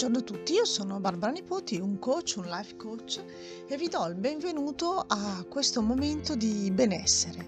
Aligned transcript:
Buongiorno 0.00 0.26
a 0.26 0.38
tutti, 0.38 0.54
io 0.54 0.64
sono 0.64 0.98
Barbara 0.98 1.30
Nipoti, 1.30 1.76
un 1.76 1.98
coach, 1.98 2.36
un 2.38 2.46
life 2.46 2.74
coach 2.76 3.22
e 3.68 3.76
vi 3.76 3.86
do 3.88 4.06
il 4.06 4.14
benvenuto 4.14 5.04
a 5.06 5.44
questo 5.46 5.82
momento 5.82 6.34
di 6.36 6.70
benessere. 6.70 7.46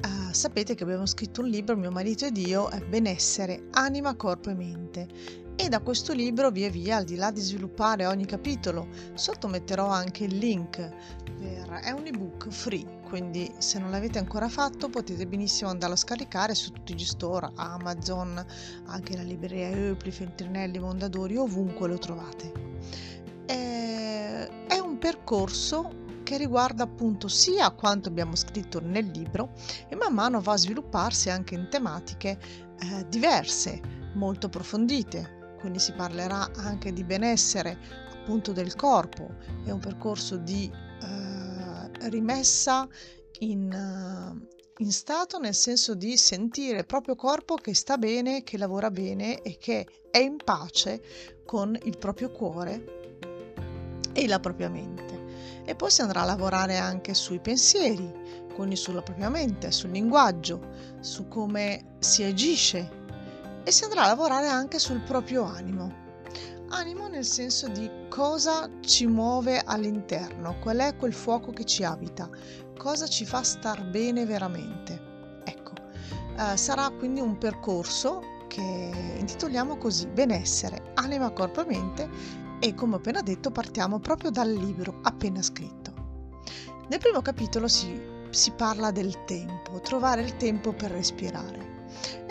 Uh, 0.00 0.32
sapete 0.32 0.76
che 0.76 0.84
abbiamo 0.84 1.06
scritto 1.06 1.40
un 1.40 1.48
libro, 1.48 1.76
mio 1.76 1.90
marito 1.90 2.24
ed 2.24 2.36
io, 2.36 2.68
è 2.68 2.78
Benessere, 2.84 3.66
anima, 3.72 4.14
corpo 4.14 4.50
e 4.50 4.54
mente. 4.54 5.08
E 5.60 5.68
da 5.68 5.80
questo 5.80 6.12
libro, 6.12 6.52
via 6.52 6.70
via, 6.70 6.98
al 6.98 7.04
di 7.04 7.16
là 7.16 7.32
di 7.32 7.40
sviluppare 7.40 8.06
ogni 8.06 8.26
capitolo, 8.26 8.86
sottometterò 9.14 9.88
anche 9.88 10.22
il 10.22 10.38
link. 10.38 10.76
Per... 11.24 11.68
È 11.82 11.90
un 11.90 12.06
ebook 12.06 12.48
free, 12.48 13.00
quindi 13.08 13.52
se 13.58 13.80
non 13.80 13.90
l'avete 13.90 14.20
ancora 14.20 14.48
fatto 14.48 14.88
potete 14.88 15.26
benissimo 15.26 15.68
andarlo 15.68 15.96
a 15.96 15.98
scaricare 15.98 16.54
su 16.54 16.70
tutti 16.70 16.94
gli 16.94 17.04
store, 17.04 17.50
Amazon, 17.56 18.40
anche 18.86 19.16
la 19.16 19.22
libreria 19.22 19.70
Eupli, 19.70 20.12
Feltrinelli, 20.12 20.78
Mondadori, 20.78 21.36
ovunque 21.36 21.88
lo 21.88 21.98
trovate. 21.98 22.52
È 23.46 24.78
un 24.78 24.96
percorso 24.98 25.90
che 26.22 26.36
riguarda 26.36 26.84
appunto 26.84 27.26
sia 27.26 27.68
quanto 27.70 28.08
abbiamo 28.08 28.36
scritto 28.36 28.80
nel 28.80 29.06
libro 29.06 29.54
e 29.88 29.96
man 29.96 30.14
mano 30.14 30.40
va 30.40 30.52
a 30.52 30.56
svilupparsi 30.56 31.30
anche 31.30 31.56
in 31.56 31.66
tematiche 31.68 32.38
eh, 32.78 33.08
diverse, 33.08 33.80
molto 34.14 34.46
approfondite. 34.46 35.37
Quindi 35.58 35.78
si 35.78 35.92
parlerà 35.92 36.50
anche 36.56 36.92
di 36.92 37.04
benessere 37.04 37.78
appunto 38.12 38.52
del 38.52 38.74
corpo, 38.74 39.36
è 39.64 39.70
un 39.70 39.80
percorso 39.80 40.36
di 40.36 40.70
eh, 40.70 42.08
rimessa 42.10 42.86
in, 43.40 43.72
uh, 43.72 44.82
in 44.82 44.92
stato 44.92 45.38
nel 45.38 45.54
senso 45.54 45.94
di 45.94 46.16
sentire 46.16 46.78
il 46.78 46.86
proprio 46.86 47.14
corpo 47.14 47.54
che 47.54 47.74
sta 47.74 47.96
bene, 47.96 48.42
che 48.42 48.58
lavora 48.58 48.90
bene 48.90 49.42
e 49.42 49.56
che 49.58 49.86
è 50.10 50.18
in 50.18 50.36
pace 50.42 51.02
con 51.44 51.78
il 51.84 51.98
proprio 51.98 52.30
cuore 52.30 53.18
e 54.12 54.26
la 54.26 54.40
propria 54.40 54.68
mente. 54.68 55.06
E 55.64 55.74
poi 55.74 55.90
si 55.90 56.00
andrà 56.00 56.22
a 56.22 56.26
lavorare 56.26 56.76
anche 56.76 57.14
sui 57.14 57.40
pensieri, 57.40 58.46
quindi 58.54 58.76
sulla 58.76 59.02
propria 59.02 59.28
mente, 59.28 59.70
sul 59.70 59.90
linguaggio, 59.90 60.60
su 61.00 61.28
come 61.28 61.96
si 61.98 62.22
agisce 62.22 63.06
e 63.68 63.70
si 63.70 63.84
andrà 63.84 64.04
a 64.04 64.06
lavorare 64.06 64.46
anche 64.46 64.78
sul 64.78 65.02
proprio 65.02 65.44
animo. 65.44 65.92
Animo 66.70 67.06
nel 67.06 67.26
senso 67.26 67.68
di 67.68 67.90
cosa 68.08 68.66
ci 68.80 69.06
muove 69.06 69.60
all'interno, 69.62 70.58
qual 70.58 70.78
è 70.78 70.96
quel 70.96 71.12
fuoco 71.12 71.52
che 71.52 71.66
ci 71.66 71.84
abita, 71.84 72.30
cosa 72.78 73.06
ci 73.06 73.26
fa 73.26 73.42
star 73.42 73.84
bene 73.90 74.24
veramente. 74.24 75.42
Ecco, 75.44 75.72
eh, 76.38 76.56
sarà 76.56 76.88
quindi 76.88 77.20
un 77.20 77.36
percorso 77.36 78.22
che 78.48 79.16
intitoliamo 79.18 79.76
così 79.76 80.06
benessere, 80.06 80.92
anima, 80.94 81.28
corpo 81.28 81.60
e 81.60 81.66
mente 81.66 82.08
e 82.60 82.74
come 82.74 82.96
appena 82.96 83.20
detto 83.20 83.50
partiamo 83.50 83.98
proprio 83.98 84.30
dal 84.30 84.50
libro 84.50 85.00
appena 85.02 85.42
scritto. 85.42 85.92
Nel 86.88 87.00
primo 87.00 87.20
capitolo 87.20 87.68
si, 87.68 88.00
si 88.30 88.50
parla 88.52 88.90
del 88.92 89.24
tempo, 89.26 89.78
trovare 89.82 90.22
il 90.22 90.38
tempo 90.38 90.72
per 90.72 90.90
respirare. 90.90 91.68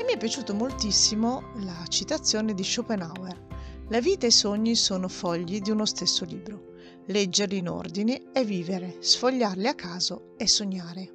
Mi 0.07 0.13
è 0.13 0.17
piaciuto 0.17 0.53
moltissimo 0.53 1.51
la 1.65 1.83
citazione 1.89 2.53
di 2.53 2.63
Schopenhauer. 2.63 3.45
La 3.89 3.99
vita 3.99 4.25
e 4.25 4.29
i 4.29 4.31
sogni 4.31 4.73
sono 4.73 5.09
fogli 5.09 5.59
di 5.59 5.69
uno 5.69 5.85
stesso 5.85 6.23
libro. 6.23 6.75
Leggerli 7.07 7.57
in 7.57 7.67
ordine 7.67 8.31
è 8.31 8.45
vivere, 8.45 8.95
sfogliarli 8.99 9.67
a 9.67 9.75
caso 9.75 10.33
è 10.37 10.45
sognare. 10.45 11.11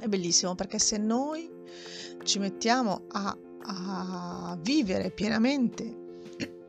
È 0.00 0.06
bellissimo 0.06 0.54
perché 0.54 0.78
se 0.78 0.96
noi 0.96 1.50
ci 2.24 2.38
mettiamo 2.38 3.04
a, 3.08 3.36
a 3.64 4.58
vivere 4.58 5.10
pienamente 5.10 6.00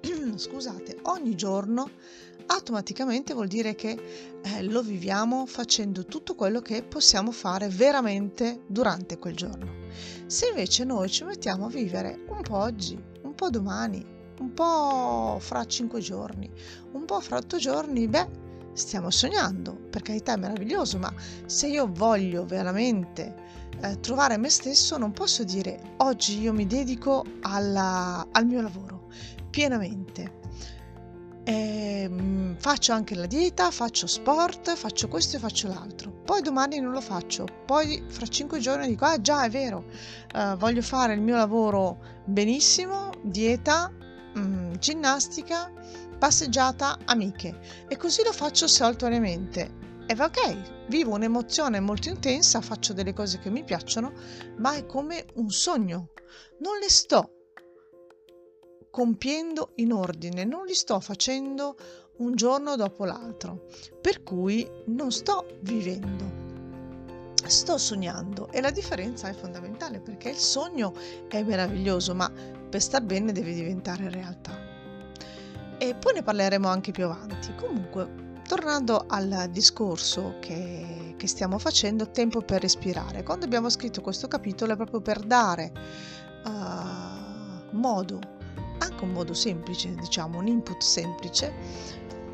scusate, 0.36 0.98
ogni 1.04 1.34
giorno 1.36 1.92
automaticamente 2.48 3.34
vuol 3.34 3.48
dire 3.48 3.76
che 3.76 4.40
eh, 4.42 4.64
lo 4.64 4.82
viviamo 4.82 5.46
facendo 5.46 6.06
tutto 6.06 6.36
quello 6.36 6.62
che 6.62 6.84
possiamo 6.84 7.32
fare 7.32 7.68
veramente 7.68 8.62
durante 8.68 9.18
quel 9.18 9.36
giorno. 9.36 9.72
Se 10.26 10.48
invece 10.48 10.84
noi 10.84 11.10
ci 11.10 11.24
mettiamo 11.24 11.66
a 11.66 11.70
vivere 11.70 12.24
un 12.28 12.42
po' 12.42 12.58
oggi, 12.58 13.02
un 13.22 13.34
po' 13.36 13.50
domani, 13.50 14.06
un 14.40 14.54
po' 14.54 15.38
fra 15.40 15.66
cinque 15.66 16.00
giorni, 16.00 16.50
un 16.92 17.06
po' 17.06 17.20
fra 17.20 17.38
otto 17.38 17.58
giorni, 17.58 18.08
beh, 18.08 18.42
stiamo 18.74 19.10
sognando, 19.10 19.76
per 19.90 20.02
carità 20.02 20.34
è 20.34 20.38
meraviglioso, 20.38 20.98
ma 20.98 21.14
se 21.46 21.68
io 21.68 21.90
voglio 21.92 22.46
veramente 22.46 23.36
eh, 23.82 24.00
trovare 24.00 24.38
me 24.38 24.50
stesso, 24.50 24.98
non 24.98 25.12
posso 25.12 25.44
dire 25.44 25.96
oggi 25.98 26.40
io 26.40 26.54
mi 26.54 26.66
dedico 26.66 27.24
alla, 27.42 28.28
al 28.32 28.46
mio 28.46 28.62
lavoro 28.62 29.08
pienamente. 29.50 30.42
E, 31.46 32.04
ehm, 32.04 32.56
faccio 32.58 32.94
anche 32.94 33.16
la 33.16 33.26
dieta, 33.26 33.70
faccio 33.70 34.08
sport, 34.08 34.76
faccio 34.76 35.08
questo 35.08 35.36
e 35.36 35.40
faccio 35.40 35.68
l'altro. 35.68 36.12
Poi 36.24 36.42
domani 36.42 36.80
non 36.80 36.92
lo 36.92 37.02
faccio. 37.02 37.46
Poi 37.66 38.04
fra 38.08 38.26
cinque 38.28 38.60
giorni 38.60 38.88
dico: 38.88 39.06
Ah, 39.06 39.20
già 39.20 39.44
è 39.44 39.50
vero, 39.50 39.86
uh, 40.36 40.56
voglio 40.56 40.82
fare 40.82 41.14
il 41.14 41.22
mio 41.22 41.36
lavoro 41.36 41.98
benissimo, 42.26 43.10
dieta, 43.22 43.92
mh, 44.34 44.40
mm, 44.40 44.74
ginnastica, 44.80 45.72
passeggiata, 46.18 47.00
amiche. 47.06 47.60
E 47.88 47.98
così 47.98 48.24
lo 48.24 48.32
faccio 48.32 48.68
saltuariamente. 48.68 49.82
E 50.06 50.16
va 50.16 50.26
ok, 50.26 50.88
vivo 50.88 51.14
un'emozione 51.14 51.80
molto 51.80 52.10
intensa, 52.10 52.62
faccio 52.62 52.94
delle 52.94 53.14
cose 53.14 53.40
che 53.40 53.50
mi 53.50 53.64
piacciono, 53.64 54.14
ma 54.58 54.76
è 54.76 54.86
come 54.86 55.26
un 55.36 55.50
sogno. 55.50 56.10
Non 56.60 56.78
le 56.80 56.90
sto 56.90 57.43
compiendo 58.94 59.72
in 59.78 59.92
ordine, 59.92 60.44
non 60.44 60.68
li 60.68 60.76
sto 60.76 61.00
facendo 61.00 61.76
un 62.18 62.36
giorno 62.36 62.76
dopo 62.76 63.06
l'altro, 63.06 63.66
per 64.00 64.22
cui 64.22 64.70
non 64.86 65.12
sto 65.12 65.48
vivendo, 65.62 67.34
sto 67.44 67.80
sognando 67.80 68.52
e 68.52 68.62
la 68.62 68.70
differenza 68.70 69.28
è 69.28 69.34
fondamentale 69.34 70.00
perché 70.00 70.30
il 70.30 70.38
sogno 70.38 70.94
è 71.28 71.42
meraviglioso, 71.42 72.14
ma 72.14 72.32
per 72.70 72.80
star 72.80 73.02
bene 73.02 73.32
deve 73.32 73.56
diventare 73.56 74.12
realtà. 74.12 74.56
E 75.80 75.96
poi 75.96 76.14
ne 76.14 76.22
parleremo 76.22 76.68
anche 76.68 76.92
più 76.92 77.06
avanti. 77.06 77.56
Comunque, 77.56 78.42
tornando 78.48 79.06
al 79.08 79.48
discorso 79.50 80.36
che, 80.40 81.16
che 81.18 81.28
stiamo 81.28 81.58
facendo, 81.58 82.12
tempo 82.12 82.42
per 82.42 82.62
respirare. 82.62 83.24
Quando 83.24 83.46
abbiamo 83.46 83.72
scritto 83.72 84.02
questo 84.02 84.28
capitolo 84.28 84.74
è 84.74 84.76
proprio 84.76 85.02
per 85.02 85.20
dare 85.22 85.72
uh, 86.46 87.76
modo 87.76 88.33
un 89.04 89.12
modo 89.12 89.34
semplice, 89.34 89.94
diciamo, 89.96 90.40
un 90.40 90.48
input 90.48 90.82
semplice, 90.82 91.54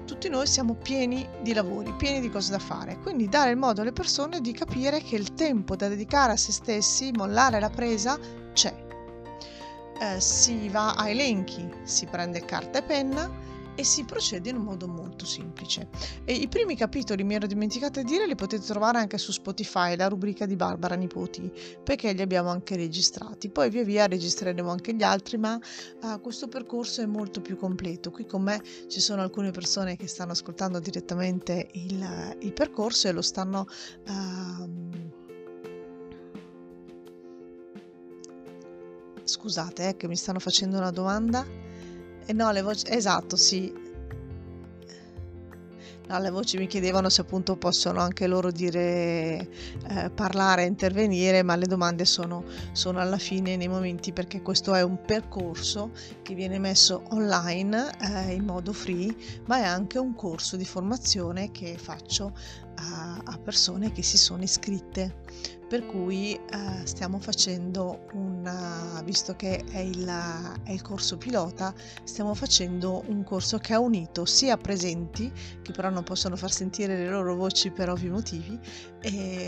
tutti 0.06 0.30
noi 0.30 0.48
siamo 0.48 0.76
pieni 0.76 1.28
di 1.42 1.54
lavori, 1.54 1.94
pieni 1.94 2.20
di 2.20 2.30
cose 2.30 2.52
da 2.52 2.60
fare, 2.60 2.98
quindi 3.00 3.28
dare 3.28 3.52
il 3.52 3.58
modo 3.58 3.82
alle 3.82 3.92
persone 3.92 4.42
di 4.42 4.52
capire 4.54 5.02
che 5.02 5.16
il 5.16 5.34
tempo 5.34 5.76
da 5.76 5.88
dedicare 5.88 6.34
a 6.34 6.38
se 6.38 6.52
stessi, 6.52 7.12
mollare 7.12 7.60
la 7.60 7.70
presa, 7.70 8.18
c'è. 8.54 8.74
Eh, 10.02 10.20
si 10.20 10.70
va 10.70 10.96
a 10.96 11.10
elenchi, 11.10 11.70
si 11.84 12.06
prende 12.06 12.44
carta 12.46 12.80
e 12.80 12.84
penna 12.84 13.49
e 13.80 13.86
si 13.86 14.04
procede 14.04 14.50
in 14.50 14.58
un 14.58 14.64
modo 14.64 14.90
molto 14.90 15.26
semplice. 15.26 15.88
E 16.26 16.34
I 16.34 16.50
primi 16.50 16.76
capitoli, 16.76 17.24
mi 17.24 17.36
ero 17.36 17.48
dimenticata 17.48 18.02
di 18.02 18.12
dire, 18.12 18.28
li 18.28 18.36
potete 18.36 18.66
trovare 18.66 18.98
anche 18.98 19.18
su 19.18 19.32
Spotify, 19.32 19.96
la 19.96 20.10
rubrica 20.10 20.46
di 20.46 20.58
Barbara 20.58 20.96
Nipoti, 20.96 21.50
perché 21.82 22.12
li 22.12 22.22
abbiamo 22.22 22.50
anche 22.50 22.76
registrati. 22.76 23.50
Poi 23.50 23.70
via 23.70 23.86
via 23.86 24.06
registreremo 24.06 24.70
anche 24.70 24.94
gli 24.94 25.02
altri, 25.02 25.38
ma 25.38 25.58
uh, 26.02 26.20
questo 26.20 26.50
percorso 26.50 27.02
è 27.02 27.06
molto 27.06 27.40
più 27.40 27.56
completo. 27.56 28.12
Qui 28.12 28.26
con 28.26 28.42
me 28.42 28.62
ci 28.90 29.00
sono 29.00 29.22
alcune 29.22 29.52
persone 29.52 29.96
che 29.96 30.08
stanno 30.08 30.34
ascoltando 30.34 30.80
direttamente 30.80 31.70
il, 31.72 32.36
il 32.40 32.52
percorso 32.52 33.08
e 33.08 33.14
lo 33.14 33.22
stanno... 33.22 33.66
Uh, 34.08 35.18
Scusate, 39.24 39.90
eh, 39.90 39.96
che 39.96 40.08
mi 40.08 40.16
stanno 40.16 40.40
facendo 40.40 40.78
una 40.78 40.90
domanda. 40.90 41.69
Eh 42.30 42.34
no, 42.34 42.52
le 42.52 42.62
voci... 42.62 42.86
Esatto, 42.88 43.36
sì. 43.36 43.74
No, 46.08 46.20
le 46.20 46.30
voci 46.30 46.60
mi 46.60 46.68
chiedevano 46.68 47.10
se 47.10 47.22
appunto 47.22 47.56
possono 47.58 48.02
anche 48.02 48.28
loro 48.28 48.52
dire, 48.52 49.50
eh, 49.90 50.12
parlare, 50.14 50.66
intervenire, 50.66 51.42
ma 51.42 51.56
le 51.56 51.66
domande 51.66 52.06
sono, 52.06 52.44
sono, 52.72 53.00
alla 53.00 53.18
fine 53.18 53.56
nei 53.56 53.68
momenti 53.68 54.14
perché 54.14 54.44
questo 54.44 54.76
è 54.76 54.84
un 54.84 55.02
percorso 55.02 55.90
che 56.22 56.36
viene 56.36 56.60
messo 56.60 57.02
online 57.10 57.98
eh, 58.00 58.34
in 58.34 58.46
modo 58.46 58.74
free, 58.74 59.12
ma 59.46 59.58
è 59.58 59.64
anche 59.64 59.98
un 59.98 60.14
corso 60.14 60.56
di 60.56 60.66
formazione 60.66 61.50
che 61.50 61.78
faccio 61.80 62.36
a, 62.80 63.22
a 63.24 63.38
persone 63.38 63.92
che 63.92 64.04
si 64.04 64.18
sono 64.18 64.44
iscritte 64.44 65.58
per 65.70 65.86
cui 65.86 66.34
eh, 66.34 66.40
stiamo 66.86 67.20
facendo 67.20 68.08
un, 68.14 69.02
visto 69.06 69.36
che 69.36 69.64
è 69.72 69.78
il, 69.78 70.08
è 70.64 70.72
il, 70.72 70.82
corso 70.82 71.16
pilota, 71.16 71.74
stiamo 72.04 72.34
facendo 72.34 73.04
un 73.06 73.24
corso 73.24 73.60
che 73.60 73.76
ha 73.76 73.80
unito 73.80 74.26
sia 74.26 74.58
presenti, 74.58 75.32
che 75.62 75.72
però 75.72 75.92
non 75.92 76.04
possono 76.04 76.36
far 76.36 76.52
sentire 76.52 76.98
le 76.98 77.08
loro 77.08 77.36
voci 77.36 77.70
per 77.70 77.90
ovvi 77.90 78.10
motivi, 78.10 78.60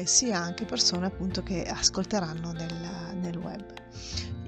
sia 0.05 0.37
anche 0.37 0.65
persone 0.65 1.07
appunto 1.07 1.41
che 1.41 1.63
ascolteranno 1.63 2.51
nel, 2.51 3.17
nel 3.19 3.37
web. 3.37 3.65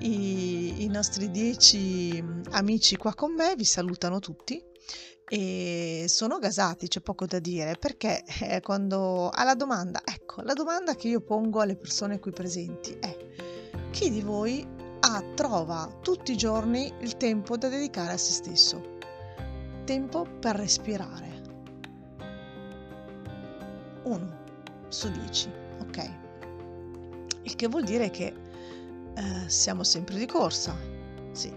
i, 0.02 0.84
i 0.84 0.88
nostri 0.88 1.32
dieci 1.32 2.24
amici 2.52 2.98
qua 2.98 3.16
con 3.16 3.34
me 3.34 3.56
vi 3.56 3.66
salutano 3.66 4.20
tutti 4.20 4.62
e 5.28 6.06
sono 6.08 6.38
gasati, 6.38 6.88
c'è 6.88 7.02
poco 7.02 7.26
da 7.26 7.40
dire, 7.40 7.76
perché 7.78 8.24
eh, 8.42 8.62
quando 8.62 9.30
alla 9.30 9.56
domanda, 9.56 10.02
ecco, 10.04 10.42
la 10.42 10.54
domanda 10.54 10.96
che 10.96 11.08
io 11.08 11.22
pongo 11.22 11.62
alle 11.62 11.76
persone 11.76 12.20
qui 12.20 12.32
presenti 12.32 12.98
è 13.00 13.16
chi 13.92 14.10
di 14.10 14.22
voi 14.22 14.68
ha, 15.00 15.24
trova 15.36 15.90
tutti 16.02 16.34
i 16.34 16.38
giorni 16.38 16.92
il 17.00 17.18
tempo 17.18 17.58
da 17.58 17.68
dedicare 17.68 18.14
a 18.14 18.18
se 18.18 18.32
stesso? 18.32 18.98
Tempo 19.86 20.26
per 20.40 20.56
respirare. 20.56 21.42
Uno 24.04 24.42
su 24.90 25.10
dieci, 25.10 25.50
ok? 25.80 26.10
Il 27.44 27.56
che 27.56 27.68
vuol 27.68 27.84
dire 27.84 28.10
che 28.10 28.34
eh, 29.16 29.50
siamo 29.50 29.84
sempre 29.84 30.18
di 30.18 30.26
corsa, 30.26 30.76
sì, 31.32 31.54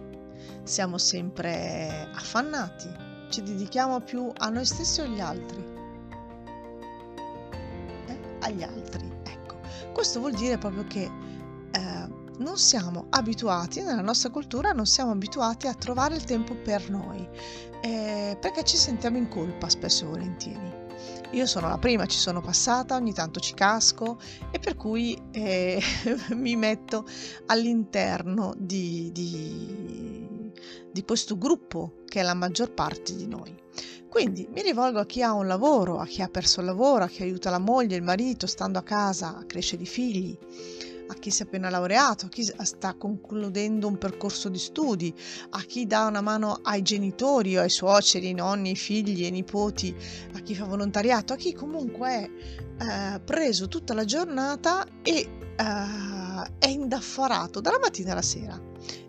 siamo 0.62 0.98
sempre 0.98 2.08
affannati, 2.12 3.05
ci 3.28 3.42
dedichiamo 3.42 4.00
più 4.00 4.30
a 4.36 4.48
noi 4.48 4.64
stessi 4.64 5.00
o 5.00 5.04
agli 5.04 5.20
altri? 5.20 5.64
Eh? 8.06 8.18
Agli 8.40 8.62
altri, 8.62 9.10
ecco. 9.24 9.58
Questo 9.92 10.20
vuol 10.20 10.32
dire 10.32 10.58
proprio 10.58 10.84
che 10.86 11.10
eh, 11.70 12.08
non 12.38 12.58
siamo 12.58 13.06
abituati, 13.10 13.82
nella 13.82 14.02
nostra 14.02 14.30
cultura 14.30 14.72
non 14.72 14.86
siamo 14.86 15.10
abituati 15.10 15.66
a 15.66 15.74
trovare 15.74 16.16
il 16.16 16.24
tempo 16.24 16.54
per 16.54 16.90
noi, 16.90 17.28
eh, 17.82 18.36
perché 18.40 18.62
ci 18.64 18.76
sentiamo 18.76 19.16
in 19.16 19.28
colpa 19.28 19.68
spesso 19.68 20.04
e 20.04 20.08
volentieri. 20.08 20.84
Io 21.32 21.46
sono 21.46 21.68
la 21.68 21.78
prima, 21.78 22.06
ci 22.06 22.18
sono 22.18 22.40
passata, 22.40 22.94
ogni 22.94 23.12
tanto 23.12 23.40
ci 23.40 23.52
casco 23.52 24.18
e 24.50 24.58
per 24.58 24.76
cui 24.76 25.20
eh, 25.32 25.82
mi 26.34 26.56
metto 26.56 27.04
all'interno 27.46 28.54
di, 28.56 29.10
di, 29.12 30.25
di 30.90 31.04
questo 31.04 31.36
gruppo 31.36 32.02
che 32.06 32.20
è 32.20 32.22
la 32.22 32.34
maggior 32.34 32.72
parte 32.72 33.14
di 33.14 33.26
noi. 33.26 33.54
Quindi 34.08 34.48
mi 34.50 34.62
rivolgo 34.62 35.00
a 35.00 35.04
chi 35.04 35.22
ha 35.22 35.34
un 35.34 35.46
lavoro, 35.46 35.98
a 35.98 36.06
chi 36.06 36.22
ha 36.22 36.28
perso 36.28 36.60
il 36.60 36.66
lavoro, 36.66 37.04
a 37.04 37.08
chi 37.08 37.22
aiuta 37.22 37.50
la 37.50 37.58
moglie, 37.58 37.96
il 37.96 38.02
marito, 38.02 38.46
stando 38.46 38.78
a 38.78 38.82
casa 38.82 39.36
a 39.36 39.44
crescere 39.44 39.82
i 39.82 39.86
figli, 39.86 40.38
a 41.08 41.14
chi 41.14 41.30
si 41.30 41.42
è 41.42 41.46
appena 41.46 41.68
laureato, 41.68 42.26
a 42.26 42.28
chi 42.28 42.42
sta 42.42 42.94
concludendo 42.94 43.86
un 43.86 43.98
percorso 43.98 44.48
di 44.48 44.58
studi, 44.58 45.14
a 45.50 45.60
chi 45.60 45.86
dà 45.86 46.06
una 46.06 46.20
mano 46.20 46.60
ai 46.62 46.82
genitori 46.82 47.56
o 47.56 47.60
ai 47.60 47.68
suoceri, 47.68 48.28
ai 48.28 48.34
nonni, 48.34 48.70
ai 48.70 48.76
figli, 48.76 49.24
ai 49.24 49.30
nipoti, 49.30 49.94
a 50.34 50.38
chi 50.40 50.54
fa 50.54 50.64
volontariato, 50.64 51.32
a 51.32 51.36
chi 51.36 51.52
comunque 51.52 52.08
è 52.08 53.14
eh, 53.14 53.20
preso 53.20 53.68
tutta 53.68 53.94
la 53.94 54.04
giornata 54.04 54.86
e 55.02 55.28
eh, 55.56 56.50
è 56.58 56.68
indaffarato 56.68 57.60
dalla 57.60 57.78
mattina 57.78 58.12
alla 58.12 58.22
sera. 58.22 58.58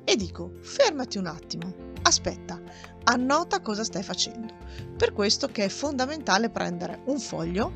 E 0.03 0.15
dico, 0.15 0.53
fermati 0.61 1.17
un 1.17 1.27
attimo, 1.27 1.73
aspetta, 2.03 2.61
annota 3.03 3.61
cosa 3.61 3.83
stai 3.83 4.03
facendo. 4.03 4.53
Per 4.95 5.13
questo 5.13 5.47
che 5.47 5.65
è 5.65 5.69
fondamentale 5.69 6.49
prendere 6.49 7.01
un 7.05 7.19
foglio, 7.19 7.73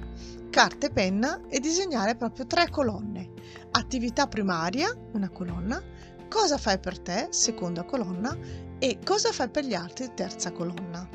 carta 0.50 0.88
e 0.88 0.92
penna 0.92 1.42
e 1.50 1.60
disegnare 1.60 2.16
proprio 2.16 2.46
tre 2.46 2.70
colonne 2.70 3.32
attività 3.72 4.28
primaria, 4.28 4.96
una 5.14 5.30
colonna, 5.30 5.82
cosa 6.30 6.58
fai 6.58 6.80
per 6.80 7.00
te, 7.00 7.28
seconda 7.30 7.84
colonna, 7.84 8.38
e 8.80 9.00
cosa 9.04 9.32
fai 9.32 9.50
per 9.50 9.66
gli 9.66 9.74
altri, 9.74 10.12
terza 10.14 10.52
colonna. 10.52 11.08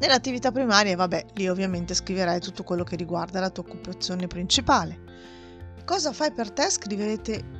Nell'attività 0.00 0.52
primaria, 0.52 0.96
vabbè, 0.96 1.26
lì 1.34 1.48
ovviamente 1.48 1.94
scriverai 1.94 2.40
tutto 2.40 2.62
quello 2.62 2.84
che 2.84 2.96
riguarda 2.96 3.40
la 3.40 3.50
tua 3.50 3.64
occupazione 3.64 4.26
principale. 4.26 5.06
Cosa 5.84 6.12
fai 6.12 6.32
per 6.32 6.50
te? 6.50 6.70
Scriverete 6.70 7.57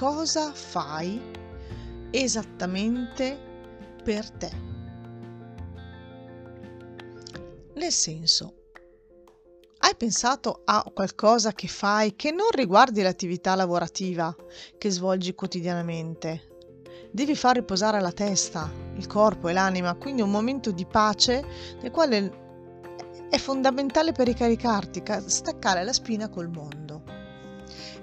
cosa 0.00 0.50
fai 0.54 1.20
esattamente 2.10 3.38
per 4.02 4.30
te. 4.30 4.50
Nel 7.74 7.92
senso, 7.92 8.54
hai 9.80 9.94
pensato 9.94 10.62
a 10.64 10.90
qualcosa 10.94 11.52
che 11.52 11.68
fai 11.68 12.16
che 12.16 12.30
non 12.30 12.48
riguardi 12.50 13.02
l'attività 13.02 13.54
lavorativa 13.54 14.34
che 14.78 14.88
svolgi 14.88 15.34
quotidianamente? 15.34 16.48
Devi 17.10 17.36
far 17.36 17.56
riposare 17.56 18.00
la 18.00 18.12
testa, 18.12 18.72
il 18.94 19.06
corpo 19.06 19.48
e 19.48 19.52
l'anima, 19.52 19.92
quindi 19.96 20.22
un 20.22 20.30
momento 20.30 20.70
di 20.70 20.86
pace 20.86 21.44
nel 21.82 21.90
quale 21.90 23.28
è 23.28 23.36
fondamentale 23.36 24.12
per 24.12 24.28
ricaricarti, 24.28 25.02
staccare 25.26 25.84
la 25.84 25.92
spina 25.92 26.30
col 26.30 26.48
mondo. 26.48 26.79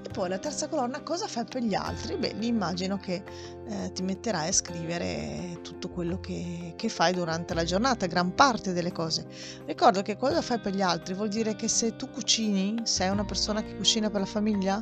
E 0.07 0.09
poi 0.09 0.29
la 0.29 0.37
terza 0.37 0.69
colonna, 0.69 1.01
cosa 1.01 1.27
fai 1.27 1.43
per 1.43 1.61
gli 1.63 1.75
altri? 1.75 2.15
Beh, 2.15 2.31
lì 2.39 2.47
immagino 2.47 2.97
che 2.97 3.21
eh, 3.67 3.91
ti 3.91 4.03
metterai 4.03 4.47
a 4.47 4.51
scrivere 4.53 5.59
tutto 5.61 5.89
quello 5.89 6.21
che, 6.21 6.75
che, 6.77 6.87
fai 6.87 7.13
durante 7.13 7.53
la 7.53 7.65
giornata, 7.65 8.05
gran 8.05 8.33
parte 8.33 8.71
delle 8.71 8.93
cose. 8.93 9.27
Ricordo 9.65 10.01
che 10.03 10.15
cosa 10.15 10.41
fai 10.41 10.61
per 10.61 10.73
gli 10.73 10.81
altri 10.81 11.13
vuol 11.13 11.27
dire 11.27 11.57
che 11.57 11.67
se 11.67 11.97
tu 11.97 12.09
cucini, 12.09 12.83
sei 12.83 13.09
una 13.09 13.25
persona 13.25 13.61
che 13.61 13.75
cucina 13.75 14.09
per 14.09 14.21
la 14.21 14.25
famiglia, 14.25 14.81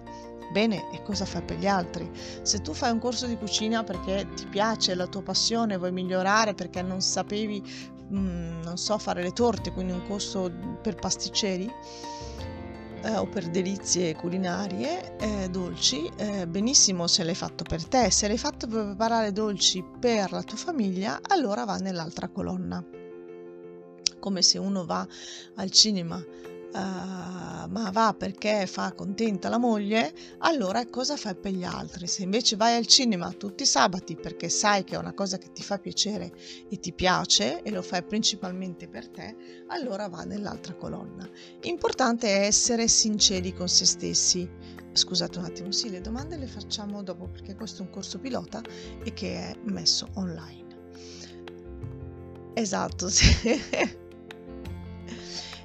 bene, 0.52 0.92
e 0.92 1.02
cosa 1.02 1.26
fai 1.26 1.42
per 1.42 1.58
gli 1.58 1.66
altri? 1.66 2.08
Se 2.44 2.62
tu 2.62 2.74
fai 2.74 2.92
un 2.92 3.00
corso 3.00 3.26
di 3.26 3.36
cucina 3.36 3.84
perché 3.84 4.28
ti 4.36 4.46
piace, 4.46 4.94
la 4.94 5.08
tua 5.08 5.24
passione, 5.24 5.76
vuoi 5.78 5.92
migliorare 5.92 6.54
perché 6.54 6.84
non 6.84 7.02
sapevi, 7.02 7.64
mh, 8.10 8.20
mm, 8.20 8.62
non 8.62 8.78
so, 8.78 9.00
fare 9.00 9.24
le 9.24 9.32
torte, 9.32 9.72
quindi 9.72 9.92
un 9.92 10.06
corso 10.06 10.52
per 10.84 10.94
pasticceri, 10.94 11.68
eh, 13.06 13.18
o 13.18 13.28
per 13.28 13.50
delizie 13.50 14.16
culinarie 14.16 15.16
eh, 15.18 15.48
dolci, 15.50 16.10
eh, 16.18 16.48
benissimo 16.48 17.08
se 17.08 17.24
l'hai 17.24 17.36
fatto 17.36 17.64
per 17.64 17.86
te, 17.86 18.10
se 18.10 18.28
l'hai 18.28 18.38
fatto 18.38 18.68
per 18.68 18.86
preparare 18.86 19.32
dolci 19.32 19.84
per 20.00 20.32
la 20.32 20.42
tua 20.42 20.58
famiglia, 20.58 21.20
allora 21.28 21.66
va 21.66 21.78
nell'altra 21.78 22.30
colonna. 22.30 22.84
Come 24.20 24.42
se 24.42 24.58
uno 24.58 24.86
va 24.86 25.08
al 25.56 25.70
cinema 25.70 26.24
ma 26.82 27.90
va 27.92 28.14
perché 28.18 28.68
fa 28.68 28.94
contenta 28.94 29.50
la 29.50 29.58
moglie, 29.58 30.14
allora 30.40 30.86
cosa 30.88 31.16
fai 31.16 31.36
per 31.36 31.54
gli 31.54 31.64
altri? 31.64 32.08
Se 32.08 32.24
invece 32.24 32.56
vai 32.56 32.76
al 32.76 32.86
cinema 32.86 33.32
tutti 33.32 33.64
i 33.64 33.66
sabati 33.66 34.16
perché 34.16 34.50
sai 34.50 34.84
che 34.84 34.96
è 34.96 34.98
una 34.98 35.14
cosa 35.14 35.38
che 35.38 35.52
ti 35.52 35.64
fa 35.64 35.78
piacere 35.78 36.32
e 36.70 36.80
ti 36.80 36.94
piace 36.94 37.62
e 37.62 37.72
lo 37.72 37.82
fai 37.82 38.04
principalmente 38.04 38.88
per 38.88 39.10
te, 39.10 39.36
allora 39.68 40.08
va 40.08 40.24
nell'altra 40.24 40.76
colonna. 40.76 41.30
Importante 41.62 42.28
è 42.28 42.46
essere 42.46 42.88
sinceri 42.88 43.54
con 43.54 43.68
se 43.70 43.86
stessi. 43.86 44.50
Scusate 44.92 45.40
un 45.40 45.46
attimo, 45.46 45.72
sì, 45.72 45.90
le 45.90 46.02
domande 46.02 46.38
le 46.38 46.48
facciamo 46.48 47.04
dopo 47.04 47.28
perché 47.28 47.56
questo 47.56 47.84
è 47.84 47.86
un 47.86 47.92
corso 47.92 48.20
pilota 48.20 48.62
e 49.04 49.14
che 49.14 49.34
è 49.34 49.56
messo 49.64 50.08
online. 50.14 50.64
Esatto, 52.54 53.10
sì. 53.10 53.26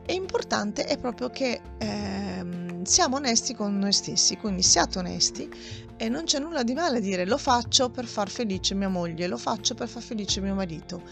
è 0.04 0.12
importante 0.12 0.84
è 0.84 0.98
proprio 0.98 1.30
che 1.30 1.60
ehm, 1.78 2.82
siamo 2.84 3.16
onesti 3.16 3.54
con 3.54 3.78
noi 3.78 3.92
stessi, 3.92 4.36
quindi 4.36 4.62
siate 4.62 4.98
onesti 4.98 5.48
e 5.96 6.08
non 6.08 6.24
c'è 6.24 6.38
nulla 6.38 6.62
di 6.62 6.72
male 6.72 6.96
a 6.96 7.00
dire 7.00 7.26
lo 7.26 7.36
faccio 7.36 7.90
per 7.90 8.06
far 8.06 8.30
felice 8.30 8.74
mia 8.74 8.88
moglie, 8.88 9.26
lo 9.26 9.36
faccio 9.36 9.74
per 9.74 9.86
far 9.86 10.02
felice 10.02 10.40
mio 10.40 10.54
marito, 10.54 11.02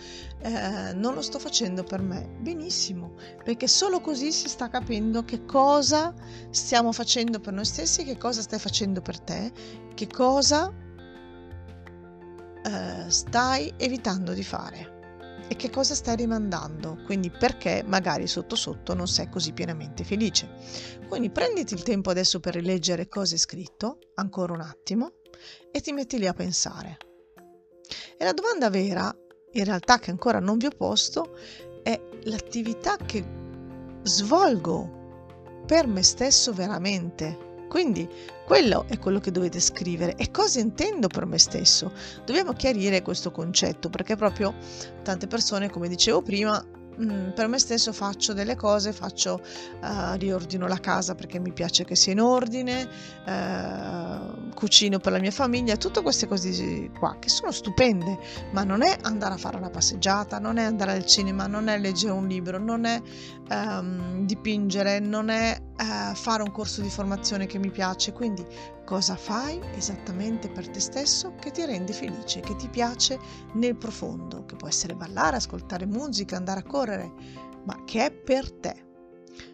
eh, 0.40 0.95
non 0.95 1.12
lo 1.14 1.21
sto 1.21 1.38
facendo 1.38 1.85
per 1.85 2.00
me. 2.00 2.26
Benissimo, 2.40 3.12
perché 3.45 3.68
solo 3.68 4.00
così 4.00 4.33
si 4.33 4.49
sta 4.49 4.68
capendo 4.71 5.25
che 5.25 5.45
cosa 5.45 6.14
stiamo 6.50 6.92
facendo 6.92 7.38
per 7.38 7.52
noi 7.52 7.66
stessi, 7.66 8.02
che 8.04 8.16
cosa 8.16 8.40
stai 8.40 8.59
facendo 8.59 9.02
per 9.02 9.21
te, 9.21 9.52
che 9.95 10.07
cosa 10.07 10.73
eh, 12.64 13.11
stai 13.11 13.75
evitando 13.76 14.33
di 14.33 14.42
fare 14.42 14.98
e 15.49 15.57
che 15.57 15.71
cosa 15.71 15.95
stai 15.95 16.17
rimandando, 16.17 16.99
quindi 17.05 17.31
perché 17.31 17.83
magari 17.87 18.26
sotto 18.26 18.55
sotto 18.55 18.95
non 18.95 19.09
sei 19.09 19.28
così 19.31 19.52
pienamente 19.52 20.05
felice. 20.05 20.49
Quindi 21.09 21.31
prenditi 21.31 21.75
il 21.75 21.83
tempo 21.83 22.11
adesso 22.11 22.38
per 22.38 22.55
rileggere 22.55 23.09
cosa 23.09 23.35
è 23.35 23.38
scritto, 23.38 23.99
ancora 24.14 24.52
un 24.52 24.61
attimo, 24.61 25.12
e 25.71 25.81
ti 25.81 25.93
metti 25.93 26.19
lì 26.19 26.26
a 26.26 26.35
pensare. 26.35 26.99
E 28.19 28.25
la 28.25 28.33
domanda 28.33 28.69
vera, 28.69 29.14
in 29.52 29.64
realtà 29.64 29.99
che 29.99 30.11
ancora 30.11 30.38
non 30.38 30.59
vi 30.59 30.67
ho 30.67 30.73
posto, 30.76 31.37
è 31.83 31.99
l'attività 32.25 32.97
che 32.97 33.25
svolgo 34.02 35.62
per 35.67 35.87
me 35.87 36.02
stesso 36.02 36.52
veramente 36.52 37.48
quindi 37.68 38.08
quello 38.44 38.87
è 38.88 38.98
quello 38.98 39.20
che 39.20 39.30
dovete 39.30 39.60
scrivere. 39.60 40.16
E 40.16 40.30
cosa 40.30 40.58
intendo 40.58 41.06
per 41.06 41.26
me 41.26 41.38
stesso? 41.38 41.92
Dobbiamo 42.25 42.54
chiarire 42.54 43.02
questo 43.02 43.30
concetto 43.30 43.90
perché 43.90 44.16
proprio 44.16 44.54
tante 45.02 45.26
persone, 45.26 45.70
come 45.70 45.88
dicevo 45.88 46.22
prima, 46.22 46.64
mm, 47.00 47.31
per 47.31 47.49
me 47.49 47.59
stesso 47.59 47.93
faccio 47.93 48.33
delle 48.33 48.57
cose, 48.57 48.93
faccio, 48.93 49.40
uh, 49.81 50.17
riordino 50.17 50.67
la 50.67 50.78
casa 50.78 51.14
perché 51.14 51.38
mi 51.38 51.52
piace 51.52 51.85
che 51.85 51.95
sia 51.95 52.12
in 52.12 52.21
ordine, 52.21 52.88
uh, 53.26 54.52
cucino 54.55 54.99
per 54.99 55.12
la 55.12 55.19
mia 55.19 55.31
famiglia, 55.31 55.76
tutte 55.76 56.02
queste 56.02 56.26
cose 56.26 56.90
qua 56.99 57.17
che 57.19 57.28
sono 57.28 57.52
stupende, 57.52 58.19
ma 58.52 58.64
non 58.64 58.83
è 58.83 58.97
andare 59.02 59.35
a 59.35 59.38
fare 59.38 59.57
una 59.57 59.71
passeggiata, 59.71 60.38
non 60.38 60.57
è 60.57 60.64
andare 60.64 60.93
al 60.93 61.07
cinema, 61.07 61.47
non 61.47 61.69
è 61.69 61.78
leggere 61.78 62.12
un 62.12 62.26
libro, 62.26 62.59
non 62.59 62.85
è 62.85 63.00
um, 63.50 64.26
dipingere, 64.26 64.99
non 64.99 65.28
è 65.28 65.57
uh, 65.61 66.14
fare 66.14 66.43
un 66.43 66.50
corso 66.50 66.81
di 66.81 66.90
formazione 66.90 67.47
che 67.47 67.59
mi 67.59 67.71
piace. 67.71 68.12
Quindi 68.12 68.45
cosa 68.88 69.16
fai 69.16 69.61
esattamente 69.75 70.49
per 70.49 70.66
te 70.66 70.80
stesso 70.80 71.35
che 71.38 71.50
ti 71.50 71.66
rende 71.66 71.92
felice, 71.92 72.40
che 72.40 72.57
ti 72.57 72.71
piace 72.71 73.18
nel 73.52 73.76
profondo, 73.76 74.47
che 74.47 74.57
può 74.57 74.66
essere 74.66 74.95
ballare, 74.95 75.37
ascoltare 75.37 75.85
musica, 75.85 76.37
andare 76.37 76.61
a 76.61 76.62
correre, 76.62 77.12
ma 77.66 77.85
che 77.85 78.07
è 78.07 78.11
per 78.11 78.50
te. 78.50 78.87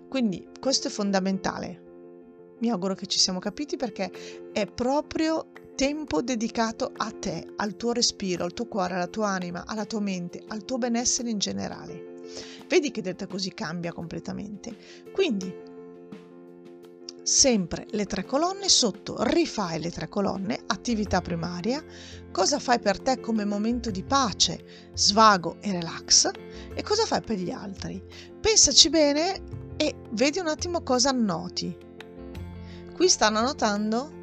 Quindi 0.09 0.47
questo 0.61 0.87
è 0.87 0.91
fondamentale. 0.93 1.83
Mi 2.61 2.71
auguro 2.71 2.95
che 2.95 3.07
ci 3.07 3.19
siamo 3.19 3.41
capiti 3.41 3.77
perché 3.77 4.09
è 4.53 4.67
proprio 4.67 5.51
tempo 5.75 6.23
dedicato 6.23 6.93
a 6.97 7.11
te, 7.11 7.55
al 7.57 7.75
tuo 7.75 7.91
respiro, 7.91 8.45
al 8.45 8.53
tuo 8.53 8.69
cuore, 8.69 8.95
alla 8.95 9.09
tua 9.09 9.31
anima, 9.31 9.67
alla 9.67 9.85
tua 9.85 9.99
mente, 9.99 10.45
al 10.47 10.65
tuo 10.65 10.79
benessere 10.79 11.31
in 11.31 11.39
generale. 11.39 12.21
Vedi 12.69 12.93
che 12.93 13.03
detta 13.03 13.27
così 13.27 13.53
cambia 13.53 13.93
completamente. 13.93 14.77
Quindi, 15.13 15.73
sempre 17.25 17.87
le 17.91 18.05
tre 18.05 18.25
colonne, 18.25 18.69
sotto 18.69 19.17
rifai 19.23 19.81
le 19.81 19.91
tre 19.91 20.09
colonne, 20.09 20.61
attività 20.67 21.23
primaria, 21.23 21.83
cosa 22.31 22.59
fai 22.59 22.79
per 22.79 23.01
te 23.01 23.19
come 23.19 23.47
momento 23.47 23.91
di 23.91 24.05
pace, 24.05 24.91
svago 24.93 25.57
e 25.61 25.73
relax 25.73 26.31
e 26.75 26.83
cosa 26.83 27.07
fai 27.07 27.23
per 27.23 27.39
gli 27.39 27.51
altri. 27.51 28.03
Pensaci 28.39 28.91
bene 28.91 29.43
e 29.77 29.95
vedi 30.11 30.39
un 30.39 30.49
attimo 30.49 30.83
cosa 30.83 31.09
annoti. 31.09 31.75
Qui 32.95 33.09
stanno 33.09 33.39
annotando 33.39 34.23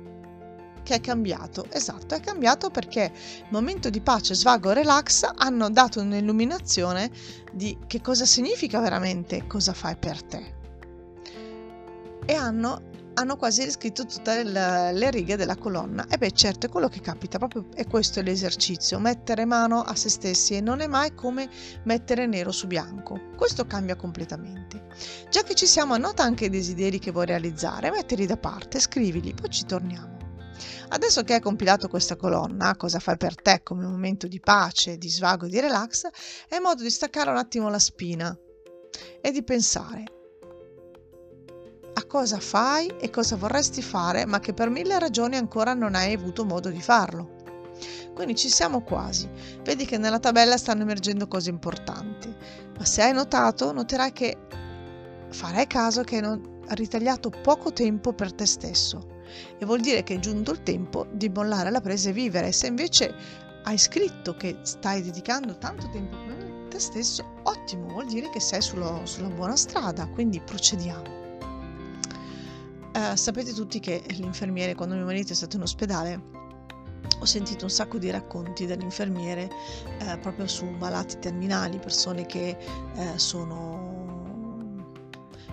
che 0.83 0.95
è 0.95 1.01
cambiato. 1.01 1.65
Esatto, 1.69 2.13
è 2.13 2.19
cambiato 2.19 2.69
perché 2.69 3.11
momento 3.49 3.89
di 3.89 4.01
pace, 4.01 4.35
svago, 4.35 4.73
relax 4.73 5.27
hanno 5.35 5.71
dato 5.71 6.01
un'illuminazione 6.01 7.09
di 7.51 7.77
che 7.87 7.99
cosa 7.99 8.25
significa 8.25 8.79
veramente 8.79 9.47
cosa 9.47 9.73
fai 9.73 9.95
per 9.95 10.21
te. 10.21 10.59
E 12.25 12.33
hanno 12.35 12.89
hanno 13.15 13.35
quasi 13.35 13.63
riscritto 13.63 14.05
tutte 14.05 14.43
le, 14.43 15.11
righe 15.11 15.35
della 15.35 15.55
colonna. 15.55 16.05
E 16.07 16.17
beh, 16.17 16.31
certo, 16.31 16.65
è 16.65 16.69
quello 16.69 16.87
che 16.87 17.01
capita, 17.01 17.37
proprio 17.37 17.67
e 17.75 17.85
questo 17.85 18.19
è 18.19 18.23
l'esercizio, 18.23 18.99
mettere 18.99 19.45
mano 19.45 19.81
a 19.81 19.95
se 19.95 20.09
stessi 20.09 20.55
e 20.55 20.61
non 20.61 20.79
è 20.81 20.87
mai 20.87 21.13
come 21.13 21.49
mettere 21.83 22.25
nero 22.25 22.51
su 22.51 22.67
bianco. 22.67 23.19
Questo 23.35 23.65
cambia 23.65 23.95
completamente. 23.95 24.87
Già 25.29 25.43
che 25.43 25.55
ci 25.55 25.65
siamo, 25.65 25.93
annota 25.93 26.23
anche 26.23 26.45
i 26.45 26.49
desideri 26.49 26.99
che 26.99 27.11
vuoi 27.11 27.25
realizzare, 27.25 27.91
mettili 27.91 28.25
da 28.25 28.37
parte, 28.37 28.79
scrivili, 28.79 29.33
poi 29.33 29.49
ci 29.49 29.65
torniamo. 29.65 30.19
Adesso 30.89 31.23
che 31.23 31.35
hai 31.35 31.39
compilato 31.39 31.87
questa 31.87 32.15
colonna, 32.15 32.75
cosa 32.75 32.99
fai 32.99 33.17
per 33.17 33.35
te 33.35 33.61
come 33.63 33.85
momento 33.85 34.27
di 34.27 34.39
pace, 34.39 34.97
di 34.97 35.09
svago 35.09 35.45
e 35.45 35.49
di 35.49 35.59
relax, 35.59 36.07
è 36.47 36.59
modo 36.59 36.83
di 36.83 36.89
staccare 36.89 37.29
un 37.29 37.37
attimo 37.37 37.69
la 37.69 37.79
spina 37.79 38.37
e 39.21 39.31
di 39.31 39.43
pensare 39.43 40.20
cosa 42.11 42.41
fai 42.41 42.87
e 42.99 43.09
cosa 43.09 43.37
vorresti 43.37 43.81
fare, 43.81 44.25
ma 44.25 44.41
che 44.41 44.53
per 44.53 44.69
mille 44.69 44.99
ragioni 44.99 45.37
ancora 45.37 45.73
non 45.73 45.95
hai 45.95 46.11
avuto 46.11 46.43
modo 46.43 46.69
di 46.69 46.81
farlo. 46.81 47.37
Quindi 48.13 48.35
ci 48.35 48.49
siamo 48.49 48.81
quasi. 48.81 49.29
Vedi 49.63 49.85
che 49.85 49.97
nella 49.97 50.19
tabella 50.19 50.57
stanno 50.57 50.81
emergendo 50.81 51.29
cose 51.29 51.49
importanti. 51.49 52.27
Ma 52.77 52.83
se 52.83 53.01
hai 53.01 53.13
notato, 53.13 53.71
noterai 53.71 54.11
che 54.11 54.37
farai 55.29 55.65
caso 55.67 56.03
che 56.03 56.17
hai 56.17 56.39
ritagliato 56.75 57.29
poco 57.29 57.71
tempo 57.71 58.11
per 58.11 58.33
te 58.33 58.45
stesso. 58.45 59.21
E 59.57 59.65
vuol 59.65 59.79
dire 59.79 60.03
che 60.03 60.15
è 60.15 60.19
giunto 60.19 60.51
il 60.51 60.63
tempo 60.63 61.07
di 61.13 61.29
mollare 61.29 61.71
la 61.71 61.79
presa 61.79 62.09
e 62.09 62.11
vivere. 62.11 62.51
Se 62.51 62.67
invece 62.67 63.15
hai 63.63 63.77
scritto 63.77 64.35
che 64.35 64.57
stai 64.63 65.01
dedicando 65.01 65.57
tanto 65.57 65.89
tempo 65.89 66.17
per 66.27 66.67
te 66.71 66.77
stesso, 66.77 67.35
ottimo, 67.43 67.87
vuol 67.87 68.07
dire 68.07 68.29
che 68.31 68.41
sei 68.41 68.59
sulla, 68.59 68.99
sulla 69.05 69.29
buona 69.29 69.55
strada. 69.55 70.05
Quindi 70.07 70.41
procediamo. 70.41 71.20
Uh, 72.93 73.15
sapete 73.15 73.53
tutti 73.53 73.79
che 73.79 74.03
l'infermiere, 74.09 74.75
quando 74.75 74.95
mio 74.95 75.05
marito 75.05 75.31
è 75.31 75.35
stato 75.35 75.55
in 75.55 75.61
ospedale, 75.61 76.39
ho 77.19 77.25
sentito 77.25 77.65
un 77.65 77.69
sacco 77.69 77.97
di 77.97 78.09
racconti 78.09 78.65
dall'infermiere 78.65 79.49
eh, 79.99 80.17
proprio 80.17 80.47
su 80.47 80.65
malati 80.65 81.19
terminali, 81.19 81.77
persone 81.77 82.25
che 82.25 82.57
eh, 82.95 83.17
sono 83.17 83.89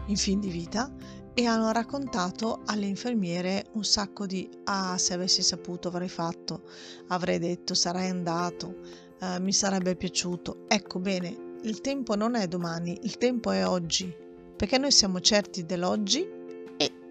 in 0.07 0.17
fin 0.17 0.41
di 0.41 0.49
vita 0.49 0.91
e 1.35 1.45
hanno 1.45 1.71
raccontato 1.71 2.63
alle 2.65 2.87
infermiere 2.87 3.67
un 3.73 3.85
sacco 3.85 4.27
di 4.27 4.49
ah 4.65 4.97
se 4.97 5.15
avessi 5.15 5.43
saputo 5.43 5.89
avrei 5.89 6.09
fatto, 6.09 6.63
avrei 7.09 7.39
detto, 7.39 7.75
sarei 7.75 8.09
andato, 8.09 8.77
eh, 9.21 9.39
mi 9.39 9.53
sarebbe 9.53 9.95
piaciuto. 9.95 10.65
Ecco 10.67 10.99
bene, 10.99 11.57
il 11.63 11.81
tempo 11.83 12.17
non 12.17 12.35
è 12.35 12.49
domani, 12.49 12.99
il 13.03 13.19
tempo 13.19 13.51
è 13.51 13.67
oggi, 13.67 14.13
perché 14.57 14.79
noi 14.79 14.91
siamo 14.91 15.21
certi 15.21 15.67
dell'oggi 15.67 16.38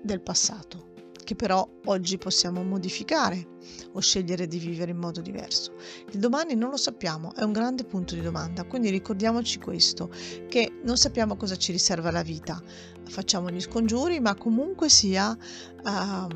del 0.04 0.22
passato, 0.22 0.96
che 1.24 1.36
però 1.36 1.68
oggi 1.86 2.18
possiamo 2.18 2.64
modificare 2.64 3.56
o 3.94 4.00
scegliere 4.00 4.48
di 4.48 4.60
vivere 4.60 4.92
in 4.92 4.98
modo 4.98 5.20
diverso. 5.20 5.74
Il 6.12 6.20
domani 6.20 6.56
non 6.56 6.70
lo 6.70 6.78
sappiamo, 6.78 7.34
è 7.36 7.44
un 7.44 7.52
grande 7.52 7.84
punto 7.84 8.16
di 8.16 8.22
domanda, 8.22 8.64
quindi 8.64 8.90
ricordiamoci 8.90 9.60
questo, 9.60 10.10
che 10.48 10.80
non 10.84 10.98
sappiamo 10.98 11.36
cosa 11.36 11.58
ci 11.58 11.72
riserva 11.72 12.12
la 12.12 12.22
vita. 12.22 12.62
Facciamo 13.10 13.50
gli 13.50 13.60
scongiuri, 13.60 14.20
ma 14.20 14.36
comunque 14.36 14.90
sia 14.90 15.32
uh, 15.32 16.28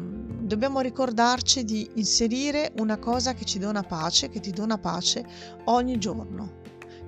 dobbiamo 0.41 0.81
ricordarci 0.81 1.63
di 1.63 1.89
inserire 1.95 2.73
una 2.79 2.97
cosa 2.97 3.33
che 3.33 3.45
ci 3.45 3.59
dona 3.59 3.83
pace, 3.83 4.29
che 4.29 4.39
ti 4.39 4.51
dona 4.51 4.77
pace 4.77 5.25
ogni 5.65 5.97
giorno 5.97 6.59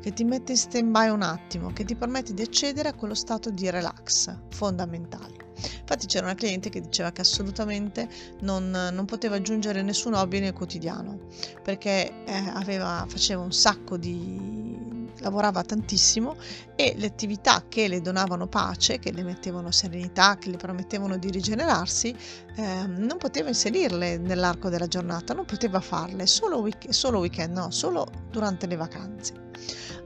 che 0.03 0.11
ti 0.11 0.25
mette 0.25 0.51
in 0.51 0.57
stand 0.57 0.91
by 0.91 1.07
un 1.07 1.21
attimo, 1.21 1.71
che 1.71 1.85
ti 1.85 1.95
permette 1.95 2.33
di 2.33 2.41
accedere 2.41 2.89
a 2.89 2.93
quello 2.93 3.13
stato 3.13 3.49
di 3.49 3.69
relax 3.69 4.37
fondamentale. 4.49 5.42
Infatti 5.55 6.05
c'era 6.07 6.25
una 6.25 6.35
cliente 6.35 6.69
che 6.69 6.81
diceva 6.81 7.11
che 7.11 7.21
assolutamente 7.21 8.07
non, 8.41 8.69
non 8.69 9.05
poteva 9.05 9.35
aggiungere 9.35 9.81
nessun 9.81 10.13
hobby 10.13 10.39
nel 10.39 10.53
quotidiano 10.53 11.19
perché 11.61 12.23
eh, 12.25 12.51
aveva, 12.53 13.05
faceva 13.07 13.41
un 13.41 13.51
sacco 13.51 13.97
di 13.97 14.73
lavorava 15.19 15.63
tantissimo 15.63 16.35
e 16.75 16.93
le 16.97 17.05
attività 17.05 17.63
che 17.67 17.87
le 17.87 18.01
donavano 18.01 18.47
pace, 18.47 18.99
che 18.99 19.11
le 19.11 19.23
mettevano 19.23 19.71
serenità, 19.71 20.37
che 20.37 20.49
le 20.49 20.57
permettevano 20.57 21.17
di 21.17 21.29
rigenerarsi, 21.29 22.15
eh, 22.55 22.87
non 22.87 23.17
poteva 23.17 23.49
inserirle 23.49 24.17
nell'arco 24.17 24.69
della 24.69 24.87
giornata, 24.87 25.33
non 25.33 25.45
poteva 25.45 25.79
farle 25.79 26.25
solo, 26.25 26.59
week- 26.59 26.93
solo 26.93 27.19
weekend, 27.19 27.55
no, 27.55 27.71
solo 27.71 28.07
durante 28.29 28.67
le 28.67 28.75
vacanze. 28.75 29.41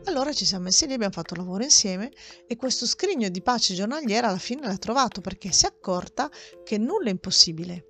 Allora 0.08 0.32
ci 0.32 0.46
siamo 0.46 0.64
messi 0.64 0.88
lì, 0.88 0.94
abbiamo 0.94 1.12
fatto 1.12 1.36
lavoro 1.36 1.64
insieme 1.64 2.12
e 2.48 2.56
questo 2.56 2.86
scrigno 2.86 3.28
di 3.28 3.42
pace 3.42 3.74
giornaliera 3.74 4.30
alla 4.30 4.38
fine 4.38 4.66
l'ha 4.66 4.78
trovato 4.78 5.20
perché 5.20 5.52
si 5.52 5.66
è 5.66 5.68
accorta 5.68 6.30
che 6.64 6.78
nulla 6.78 7.10
è 7.10 7.12
impossibile. 7.12 7.90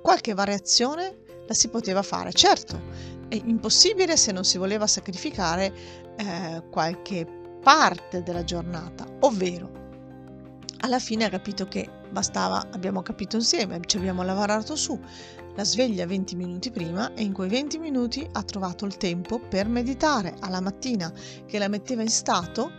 Qualche 0.00 0.32
variazione 0.32 1.24
la 1.44 1.54
si 1.54 1.68
poteva 1.68 2.02
fare, 2.02 2.32
certo, 2.32 2.80
è 3.28 3.34
impossibile 3.34 4.16
se 4.16 4.30
non 4.30 4.44
si 4.44 4.58
voleva 4.58 4.86
sacrificare 4.86 5.74
eh, 6.16 6.62
qualche 6.70 7.26
parte 7.60 8.22
della 8.22 8.44
giornata, 8.44 9.04
ovvero 9.20 9.84
alla 10.80 11.00
fine 11.00 11.24
ha 11.24 11.30
capito 11.30 11.66
che 11.66 11.90
bastava, 12.10 12.68
abbiamo 12.70 13.02
capito 13.02 13.34
insieme, 13.34 13.80
ci 13.86 13.96
abbiamo 13.96 14.22
lavorato 14.22 14.76
su, 14.76 14.96
la 15.56 15.64
sveglia 15.64 16.06
20 16.06 16.36
minuti 16.36 16.70
prima 16.70 17.14
e 17.14 17.22
in 17.22 17.32
quei 17.32 17.48
20 17.48 17.78
minuti 17.78 18.26
ha 18.30 18.42
trovato 18.42 18.84
il 18.84 18.96
tempo 18.96 19.38
per 19.40 19.68
meditare 19.68 20.36
alla 20.40 20.60
mattina 20.60 21.12
che 21.46 21.58
la 21.58 21.68
metteva 21.68 22.02
in 22.02 22.10
stato, 22.10 22.70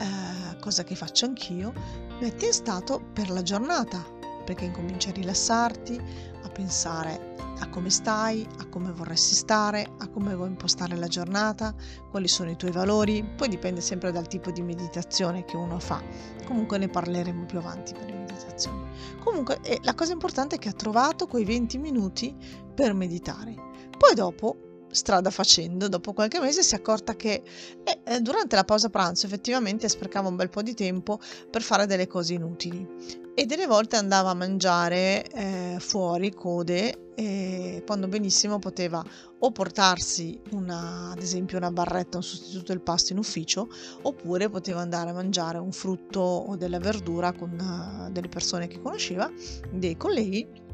eh, 0.00 0.58
cosa 0.58 0.84
che 0.84 0.94
faccio 0.94 1.26
anch'io, 1.26 1.72
metti 2.20 2.46
in 2.46 2.52
stato 2.52 3.02
per 3.12 3.28
la 3.30 3.42
giornata, 3.42 4.02
perché 4.44 4.64
incominci 4.64 5.10
a 5.10 5.12
rilassarti, 5.12 6.00
a 6.42 6.48
pensare 6.48 7.36
a 7.60 7.68
come 7.68 7.90
stai, 7.90 8.46
a 8.58 8.66
come 8.66 8.92
vorresti 8.92 9.34
stare, 9.34 9.90
a 9.98 10.08
come 10.08 10.34
vuoi 10.34 10.48
impostare 10.48 10.96
la 10.96 11.08
giornata, 11.08 11.74
quali 12.10 12.28
sono 12.28 12.50
i 12.50 12.56
tuoi 12.56 12.70
valori, 12.70 13.24
poi 13.24 13.48
dipende 13.48 13.80
sempre 13.80 14.12
dal 14.12 14.28
tipo 14.28 14.50
di 14.50 14.62
meditazione 14.62 15.44
che 15.44 15.56
uno 15.56 15.78
fa. 15.78 16.00
Comunque 16.46 16.78
ne 16.78 16.88
parleremo 16.88 17.44
più 17.46 17.58
avanti 17.58 17.92
per 17.92 18.06
le 18.06 18.16
meditazioni. 18.16 18.87
Comunque 19.22 19.58
eh, 19.62 19.78
la 19.82 19.94
cosa 19.94 20.12
importante 20.12 20.56
è 20.56 20.58
che 20.58 20.68
ha 20.68 20.72
trovato 20.72 21.26
quei 21.26 21.44
20 21.44 21.78
minuti 21.78 22.34
per 22.74 22.94
meditare. 22.94 23.54
Poi 23.96 24.14
dopo 24.14 24.67
strada 24.90 25.30
facendo, 25.30 25.88
dopo 25.88 26.12
qualche 26.12 26.40
mese 26.40 26.62
si 26.62 26.74
è 26.74 26.78
accorta 26.78 27.16
che 27.16 27.42
eh, 27.84 28.00
eh, 28.04 28.20
durante 28.20 28.56
la 28.56 28.64
pausa 28.64 28.88
pranzo 28.88 29.26
effettivamente 29.26 29.88
sprecava 29.88 30.28
un 30.28 30.36
bel 30.36 30.48
po' 30.48 30.62
di 30.62 30.74
tempo 30.74 31.18
per 31.50 31.62
fare 31.62 31.86
delle 31.86 32.06
cose 32.06 32.34
inutili 32.34 32.86
e 33.34 33.46
delle 33.46 33.66
volte 33.66 33.96
andava 33.96 34.30
a 34.30 34.34
mangiare 34.34 35.24
eh, 35.30 35.76
fuori 35.78 36.32
code 36.32 37.12
e 37.14 37.82
quando 37.86 38.08
benissimo 38.08 38.58
poteva 38.58 39.04
o 39.38 39.52
portarsi 39.52 40.40
una, 40.50 41.12
ad 41.12 41.22
esempio 41.22 41.56
una 41.56 41.70
barretta, 41.70 42.16
un 42.16 42.22
sostituto 42.22 42.72
del 42.72 42.80
pasto 42.80 43.12
in 43.12 43.18
ufficio 43.18 43.68
oppure 44.02 44.48
poteva 44.48 44.80
andare 44.80 45.10
a 45.10 45.12
mangiare 45.12 45.58
un 45.58 45.72
frutto 45.72 46.20
o 46.20 46.56
della 46.56 46.78
verdura 46.78 47.32
con 47.32 47.50
uh, 47.58 48.10
delle 48.10 48.28
persone 48.28 48.66
che 48.66 48.80
conosceva, 48.80 49.30
dei 49.70 49.96
colleghi 49.96 50.66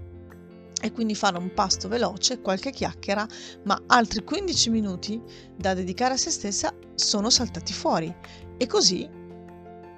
e 0.85 0.93
quindi 0.93 1.15
fare 1.15 1.39
un 1.39 1.51
pasto 1.55 1.89
veloce, 1.89 2.43
qualche 2.43 2.71
chiacchiera, 2.71 3.27
ma 3.63 3.85
altri 3.87 4.23
15 4.23 4.69
minuti 4.69 5.19
da 5.57 5.73
dedicare 5.73 6.13
a 6.13 6.17
se 6.19 6.31
stessa 6.31 6.75
sono 6.95 7.31
saltati 7.31 7.73
fuori 7.73 8.15
e 8.59 8.67
così 8.67 9.09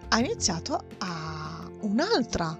ha 0.09 0.19
iniziato 0.21 0.85
a 0.99 1.69
un'altra 1.81 2.57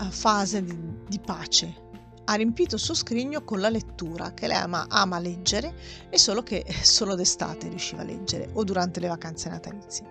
eh, 0.00 0.04
fase 0.10 0.62
di, 0.62 0.78
di 1.08 1.18
pace. 1.18 1.82
Ha 2.26 2.34
riempito 2.34 2.76
il 2.76 2.80
suo 2.80 2.94
scrigno 2.94 3.42
con 3.42 3.58
la 3.58 3.68
lettura, 3.68 4.32
che 4.32 4.46
lei 4.46 4.58
ama, 4.58 4.86
ama 4.88 5.18
leggere, 5.18 5.74
e 6.08 6.18
solo 6.18 6.44
che 6.44 6.64
solo 6.82 7.16
d'estate 7.16 7.68
riusciva 7.68 8.02
a 8.02 8.04
leggere 8.04 8.48
o 8.52 8.62
durante 8.62 9.00
le 9.00 9.08
vacanze 9.08 9.48
natalizie. 9.48 10.06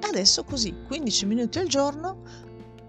E 0.00 0.06
adesso 0.06 0.42
così, 0.44 0.74
15 0.86 1.26
minuti 1.26 1.58
al 1.58 1.68
giorno, 1.68 2.22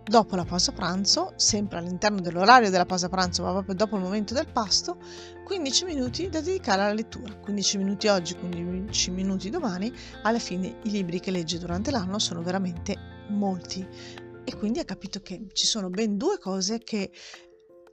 dopo 0.08 0.36
la 0.36 0.46
pausa 0.46 0.72
pranzo, 0.72 1.34
sempre 1.36 1.80
all'interno 1.80 2.22
dell'orario 2.22 2.70
della 2.70 2.86
pausa 2.86 3.10
pranzo, 3.10 3.44
ma 3.44 3.52
proprio 3.52 3.76
dopo 3.76 3.96
il 3.96 4.04
momento 4.04 4.34
del 4.34 4.48
pasto, 4.48 4.98
15 5.44 5.86
minuti 5.86 6.30
da 6.30 6.42
dedicare 6.42 6.84
alla 6.84 6.94
lettura. 6.94 7.36
15 7.36 7.78
minuti 7.78 8.08
oggi, 8.08 8.36
15 8.36 9.12
minuti 9.12 9.50
domani. 9.50 9.92
Alla 10.24 10.40
fine 10.40 10.78
i 10.84 10.92
libri 10.92 11.20
che 11.20 11.32
legge 11.32 11.58
durante 11.58 11.92
l'anno 11.92 12.20
sono 12.20 12.42
veramente 12.42 12.96
molti. 13.30 13.86
E 14.44 14.56
quindi 14.58 14.80
ha 14.80 14.86
capito 14.86 15.22
che 15.22 15.48
ci 15.54 15.66
sono 15.66 15.90
ben 15.90 16.18
due 16.18 16.38
cose 16.38 16.80
che 16.80 17.12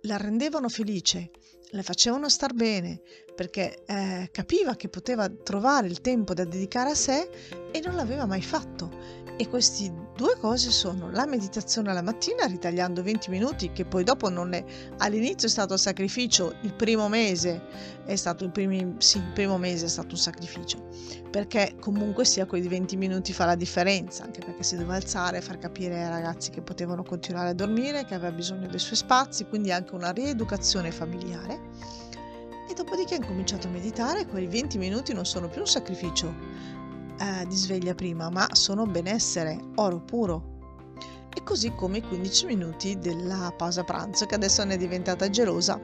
la 0.03 0.19
rendevano 0.19 0.69
felice, 0.69 1.31
le 1.71 1.83
facevano 1.83 2.29
star 2.29 2.53
bene, 2.53 3.01
perché 3.35 3.83
eh, 3.87 4.29
capiva 4.31 4.75
che 4.77 4.89
poteva 4.89 5.29
trovare 5.29 5.87
il 5.87 6.01
tempo 6.01 6.35
da 6.35 6.45
dedicare 6.45 6.91
a 6.91 6.95
sé 6.95 7.29
e 7.73 7.81
non 7.81 7.97
l'aveva 7.97 8.27
mai 8.27 8.43
fatto 8.43 9.23
e 9.37 9.49
queste 9.49 9.93
due 10.15 10.37
cose 10.39 10.71
sono 10.71 11.11
la 11.11 11.27
meditazione 11.27 11.91
alla 11.91 12.03
mattina, 12.03 12.45
ritagliando 12.45 13.03
20 13.03 13.31
minuti, 13.31 13.73
che 13.73 13.85
poi 13.85 14.05
dopo 14.05 14.29
non 14.29 14.53
è. 14.53 14.63
All'inizio 14.99 15.49
è 15.49 15.51
stato 15.51 15.77
sacrificio, 15.77 16.55
il 16.63 16.75
primo 16.75 17.09
mese 17.09 17.61
è 18.05 18.15
stato 18.15 18.45
il, 18.45 18.51
primi, 18.51 18.95
sì, 18.99 19.17
il 19.17 19.33
primo 19.33 19.59
mese 19.59 19.87
è 19.87 19.89
stato 19.89 20.11
un 20.11 20.21
sacrificio, 20.21 20.87
perché 21.31 21.77
comunque 21.81 22.25
sia 22.25 22.47
quei 22.47 22.63
20 22.63 22.97
minuti 22.97 23.33
fa 23.33 23.47
la 23.47 23.57
differenza, 23.57 24.23
anche 24.25 24.41
perché 24.41 24.63
si 24.63 24.77
doveva 24.77 24.95
alzare, 24.95 25.41
far 25.41 25.59
capire 25.59 26.03
ai 26.05 26.11
ragazzi 26.11 26.51
che 26.51 26.61
potevano 26.61 27.03
continuare 27.03 27.49
a 27.49 27.55
dormire, 27.55 28.05
che 28.05 28.15
aveva 28.15 28.33
bisogno 28.33 28.69
dei 28.69 28.79
suoi 28.79 28.97
spazi, 28.97 29.47
quindi 29.47 29.73
anche 29.73 29.95
una 29.95 30.11
rieducazione 30.11 30.93
familiare. 30.93 32.02
E 32.73 32.75
dopodiché 32.75 33.13
ha 33.13 33.19
incominciato 33.19 33.67
a 33.67 33.71
meditare, 33.71 34.27
quei 34.27 34.47
20 34.47 34.79
minuti 34.79 35.13
non 35.13 35.27
sono 35.27 35.47
più 35.51 35.61
un 35.61 35.67
sacrificio, 35.67 36.35
eh, 37.19 37.47
di 37.47 37.55
sveglia 37.55 37.95
prima, 37.95 38.31
ma 38.31 38.49
sono 38.53 38.87
benessere, 38.87 39.61
oro 39.75 40.01
puro. 40.01 40.61
E 41.37 41.43
così 41.43 41.75
come 41.75 41.99
i 41.99 42.03
15 42.03 42.47
minuti 42.47 42.99
della 42.99 43.53
pausa 43.55 43.85
pranzo, 43.85 44.25
che 44.25 44.37
adesso 44.37 44.65
ne 44.65 44.73
è 44.73 44.77
diventata 44.79 45.29
gelosa. 45.29 45.79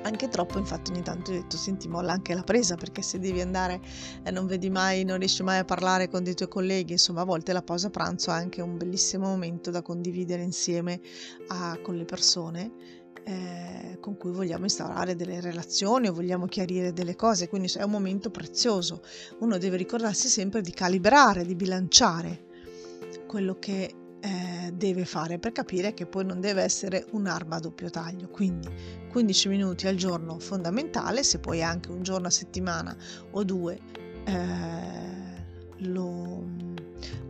Anche 0.00 0.28
troppo, 0.28 0.56
infatti 0.56 0.92
ogni 0.92 1.02
tanto 1.02 1.30
ho 1.30 1.34
detto, 1.34 1.58
senti, 1.58 1.88
molla 1.88 2.12
anche 2.12 2.32
la 2.32 2.42
presa, 2.42 2.74
perché 2.74 3.02
se 3.02 3.18
devi 3.18 3.42
andare 3.42 3.78
e 4.22 4.30
non 4.30 4.46
vedi 4.46 4.70
mai, 4.70 5.04
non 5.04 5.18
riesci 5.18 5.42
mai 5.42 5.58
a 5.58 5.66
parlare 5.66 6.08
con 6.08 6.24
dei 6.24 6.32
tuoi 6.32 6.48
colleghi, 6.48 6.92
insomma 6.92 7.20
a 7.20 7.24
volte 7.24 7.52
la 7.52 7.60
pausa 7.60 7.90
pranzo 7.90 8.30
è 8.30 8.34
anche 8.34 8.62
un 8.62 8.78
bellissimo 8.78 9.26
momento 9.26 9.70
da 9.70 9.82
condividere 9.82 10.40
insieme 10.40 11.02
a, 11.48 11.78
con 11.82 11.96
le 11.96 12.06
persone 12.06 13.00
eh, 13.24 13.98
con 14.00 14.16
cui 14.16 14.32
vogliamo 14.32 14.64
instaurare 14.64 15.14
delle 15.14 15.40
relazioni 15.40 16.08
o 16.08 16.12
vogliamo 16.12 16.46
chiarire 16.46 16.92
delle 16.92 17.16
cose, 17.16 17.48
quindi 17.48 17.70
è 17.76 17.82
un 17.82 17.90
momento 17.90 18.30
prezioso. 18.30 19.02
Uno 19.38 19.58
deve 19.58 19.76
ricordarsi 19.76 20.28
sempre 20.28 20.60
di 20.60 20.72
calibrare, 20.72 21.44
di 21.44 21.54
bilanciare 21.54 22.50
quello 23.26 23.58
che 23.58 23.94
eh, 24.20 24.72
deve 24.72 25.04
fare 25.04 25.38
per 25.38 25.52
capire 25.52 25.94
che 25.94 26.06
poi 26.06 26.24
non 26.24 26.40
deve 26.40 26.62
essere 26.62 27.06
un'arma 27.10 27.56
a 27.56 27.60
doppio 27.60 27.90
taglio. 27.90 28.28
Quindi 28.28 28.68
15 29.10 29.48
minuti 29.48 29.86
al 29.86 29.96
giorno 29.96 30.38
fondamentale, 30.38 31.22
se 31.22 31.38
poi 31.38 31.62
anche 31.62 31.90
un 31.90 32.02
giorno 32.02 32.28
a 32.28 32.30
settimana 32.30 32.96
o 33.32 33.42
due 33.42 33.78
eh, 34.24 35.12
lo, 35.78 36.44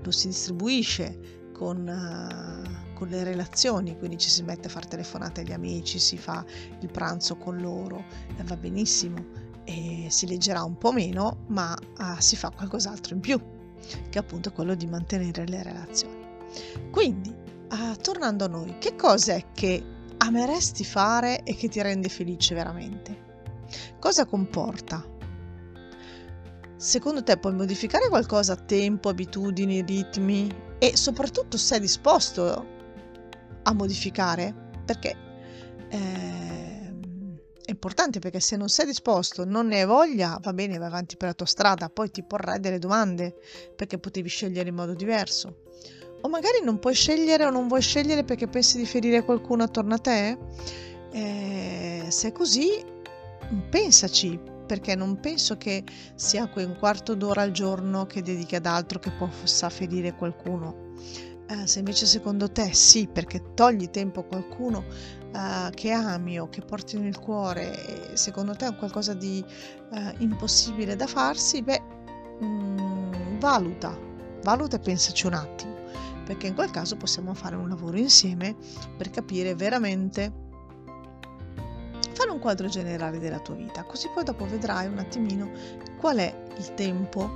lo 0.03 0.11
si 0.11 0.29
distribuisce 0.29 1.51
con, 1.53 1.87
uh, 1.87 2.82
con, 3.03 3.09
le 3.09 3.25
relazioni, 3.25 3.99
quindi 3.99 4.17
ci 4.17 4.31
si 4.31 4.43
mette 4.43 4.69
a 4.69 4.71
fare 4.71 4.87
telefonate 4.87 5.41
agli 5.41 5.53
amici, 5.53 5.99
si 5.99 6.17
fa 6.17 6.45
il 6.81 6.91
pranzo 6.91 7.37
con 7.37 7.59
loro, 7.59 8.05
eh, 8.37 8.45
va 8.45 8.57
benissimo 8.57 9.51
e 9.65 10.07
si 10.09 10.27
leggerà 10.27 10.63
un 10.63 10.79
po' 10.79 10.93
meno, 10.93 11.45
ma 11.49 11.77
uh, 11.99 12.19
si 12.19 12.37
fa 12.37 12.51
qualcos'altro 12.51 13.15
in 13.15 13.21
più, 13.21 13.41
che 14.09 14.19
appunto 14.19 14.49
è 14.49 14.53
quello 14.53 14.75
di 14.75 14.87
mantenere 14.87 15.47
le 15.47 15.63
relazioni. 15.63 16.27
Quindi, 16.91 17.31
uh, 17.31 17.97
tornando 18.01 18.45
a 18.45 18.49
noi, 18.49 18.79
che 18.79 18.97
cos'è 18.97 19.47
che 19.53 19.83
ameresti 20.19 20.85
fare 20.85 21.43
e 21.43 21.55
che 21.55 21.69
ti 21.69 21.81
rende 21.81 22.09
felice 22.09 22.55
veramente? 22.55 23.31
Cosa 23.99 24.27
comporta? 24.27 25.05
Secondo 26.77 27.23
te 27.23 27.37
puoi 27.37 27.55
modificare 27.55 28.09
qualcosa 28.09 28.57
tempo, 28.57 29.09
abitudini, 29.09 29.83
ritmi 29.83 30.53
e 30.79 30.97
soprattutto 30.97 31.57
sei 31.57 31.79
disposto 31.79 32.81
a 33.63 33.73
modificare? 33.73 34.55
Perché 34.85 35.17
eh, 35.89 36.73
è 37.65 37.71
importante 37.71 38.19
perché 38.19 38.41
se 38.41 38.57
non 38.57 38.69
sei 38.69 38.87
disposto, 38.87 39.45
non 39.45 39.67
ne 39.69 39.81
hai 39.81 39.87
voglia, 39.87 40.39
va 40.43 40.53
bene, 40.53 40.79
vai 40.79 40.89
avanti 40.89 41.17
per 41.17 41.29
la 41.29 41.35
tua 41.35 41.47
strada, 41.47 41.89
poi 41.89 42.11
ti 42.11 42.23
porrai 42.23 42.61
delle 42.61 42.79
domande 42.79 43.35
perché 43.77 43.99
potevi 43.99 44.29
scegliere 44.29 44.69
in 44.69 44.75
modo 44.75 44.95
diverso. 44.95 45.63
O 46.23 46.29
magari 46.29 46.61
non 46.63 46.79
puoi 46.79 46.95
scegliere 46.95 47.45
o 47.45 47.51
non 47.51 47.69
vuoi 47.69 47.81
scegliere 47.81 48.25
perché 48.25 48.47
pensi 48.47 48.79
di 48.79 48.87
ferire 48.87 49.25
qualcuno 49.25 49.65
attorno 49.65 49.95
a 49.95 49.99
te? 49.99 50.39
Eh, 51.13 52.07
se 52.09 52.29
è 52.29 52.33
così, 52.33 52.69
pensaci, 53.69 54.39
perché 54.67 54.95
non 54.95 55.21
penso 55.21 55.57
che 55.57 55.85
sia 56.15 56.49
quel 56.49 56.77
quarto 56.79 57.15
d'ora 57.15 57.43
al 57.43 57.51
giorno 57.51 58.07
che 58.07 58.23
dedichi 58.23 58.57
ad 58.57 58.67
altro 58.67 58.99
che 58.99 59.11
possa 59.11 59.69
ferire 59.69 60.15
qualcuno. 60.15 60.95
Eh, 61.49 61.67
se 61.67 61.79
invece 61.81 62.07
secondo 62.07 62.51
te 62.51 62.73
sì, 62.73 63.07
perché 63.07 63.55
togli 63.55 63.91
tempo 63.91 64.21
a 64.21 64.25
qualcuno 64.25 64.85
eh, 65.35 65.71
che 65.75 65.91
ami 65.91 66.39
o 66.39 66.49
che 66.49 66.63
porti 66.63 66.99
nel 66.99 67.19
cuore 67.19 68.17
secondo 68.17 68.55
te 68.55 68.67
è 68.69 68.77
qualcosa 68.77 69.15
di 69.15 69.45
eh, 69.93 70.15
impossibile 70.19 70.97
da 70.97 71.07
farsi, 71.07 71.63
beh, 71.63 71.83
mh, 72.41 72.47
mm, 72.47 73.39
valuta, 73.39 73.99
valuta 74.43 74.77
e 74.77 74.81
pensaci 74.81 75.27
un 75.27 75.35
attimo, 75.35 75.75
perché 76.25 76.47
in 76.47 76.55
quel 76.55 76.71
caso 76.71 76.97
possiamo 76.97 77.35
fare 77.35 77.57
un 77.57 77.69
lavoro 77.69 77.97
insieme 77.97 78.57
per 78.97 79.11
capire 79.11 79.55
veramente 79.55 80.51
fare 82.13 82.31
un 82.31 82.39
quadro 82.39 82.69
generale 82.69 83.19
della 83.19 83.41
tua 83.41 83.55
vita, 83.55 83.85
così 83.85 84.09
poi 84.15 84.25
dopo 84.25 84.47
vedrai 84.47 84.87
un 84.87 84.99
attimino 84.99 85.51
qual 85.99 86.19
è 86.19 86.45
il 86.57 86.75
tempo 86.75 87.31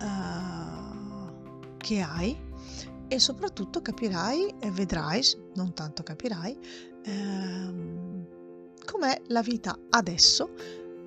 uh, 0.00 1.76
che 1.76 2.00
hai 2.00 2.45
e 3.08 3.18
soprattutto 3.18 3.80
capirai 3.80 4.54
e 4.60 4.70
vedrai, 4.70 5.22
non 5.54 5.72
tanto 5.74 6.02
capirai, 6.02 6.58
ehm, 7.04 8.26
com'è 8.84 9.22
la 9.28 9.42
vita 9.42 9.78
adesso, 9.90 10.50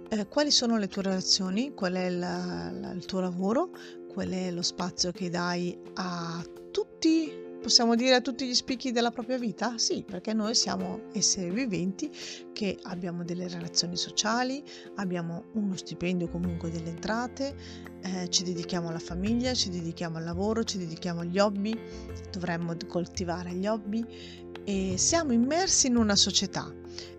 eh, 0.09 0.27
quali 0.27 0.51
sono 0.51 0.77
le 0.77 0.87
tue 0.87 1.03
relazioni, 1.03 1.73
qual 1.73 1.93
è 1.93 2.09
la, 2.09 2.71
la, 2.71 2.91
il 2.91 3.05
tuo 3.05 3.19
lavoro, 3.19 3.71
qual 4.11 4.29
è 4.29 4.51
lo 4.51 4.61
spazio 4.61 5.11
che 5.11 5.29
dai 5.29 5.77
a 5.95 6.43
tutti 6.71 7.47
possiamo 7.61 7.95
dire 7.95 8.15
a 8.15 8.21
tutti 8.21 8.47
gli 8.47 8.53
spicchi 8.53 8.91
della 8.91 9.11
propria 9.11 9.37
vita? 9.37 9.77
Sì, 9.77 10.03
perché 10.05 10.33
noi 10.33 10.55
siamo 10.55 11.01
esseri 11.13 11.49
viventi 11.51 12.11
che 12.53 12.77
abbiamo 12.83 13.23
delle 13.23 13.47
relazioni 13.47 13.95
sociali, 13.97 14.63
abbiamo 14.95 15.45
uno 15.53 15.75
stipendio 15.75 16.29
comunque 16.29 16.71
delle 16.71 16.89
entrate, 16.89 17.55
eh, 18.01 18.29
ci 18.29 18.43
dedichiamo 18.43 18.89
alla 18.89 18.99
famiglia, 18.99 19.53
ci 19.53 19.69
dedichiamo 19.69 20.17
al 20.17 20.23
lavoro, 20.23 20.63
ci 20.63 20.77
dedichiamo 20.77 21.21
agli 21.21 21.39
hobby, 21.39 21.77
dovremmo 22.31 22.75
coltivare 22.87 23.51
gli 23.53 23.67
hobby 23.67 24.05
e 24.63 24.97
siamo 24.97 25.33
immersi 25.33 25.87
in 25.87 25.95
una 25.95 26.15
società 26.15 26.71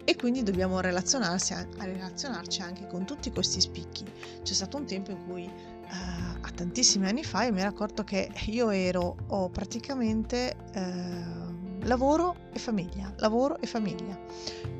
e 0.05 0.16
quindi 0.16 0.42
dobbiamo 0.42 0.81
relazionarsi, 0.81 1.55
relazionarci 1.79 2.62
anche 2.62 2.87
con 2.87 3.05
tutti 3.05 3.31
questi 3.31 3.61
spicchi. 3.61 4.05
C'è 4.42 4.55
stato 4.55 4.76
un 4.76 4.87
tempo 4.87 5.11
in 5.11 5.24
cui 5.26 5.50
uh, 5.90 6.38
a 6.40 6.50
tantissimi 6.55 7.07
anni 7.07 7.24
fa 7.24 7.44
io 7.44 7.53
mi 7.53 7.61
ero 7.61 7.68
accorto 7.68 8.05
che 8.05 8.31
io 8.46 8.70
ero 8.70 9.16
ho 9.29 9.48
praticamente 9.50 10.57
uh, 10.74 11.40
lavoro 11.87 12.37
e 12.53 12.59
famiglia, 12.59 13.12
lavoro 13.16 13.59
e 13.61 13.66
famiglia. 13.66 14.18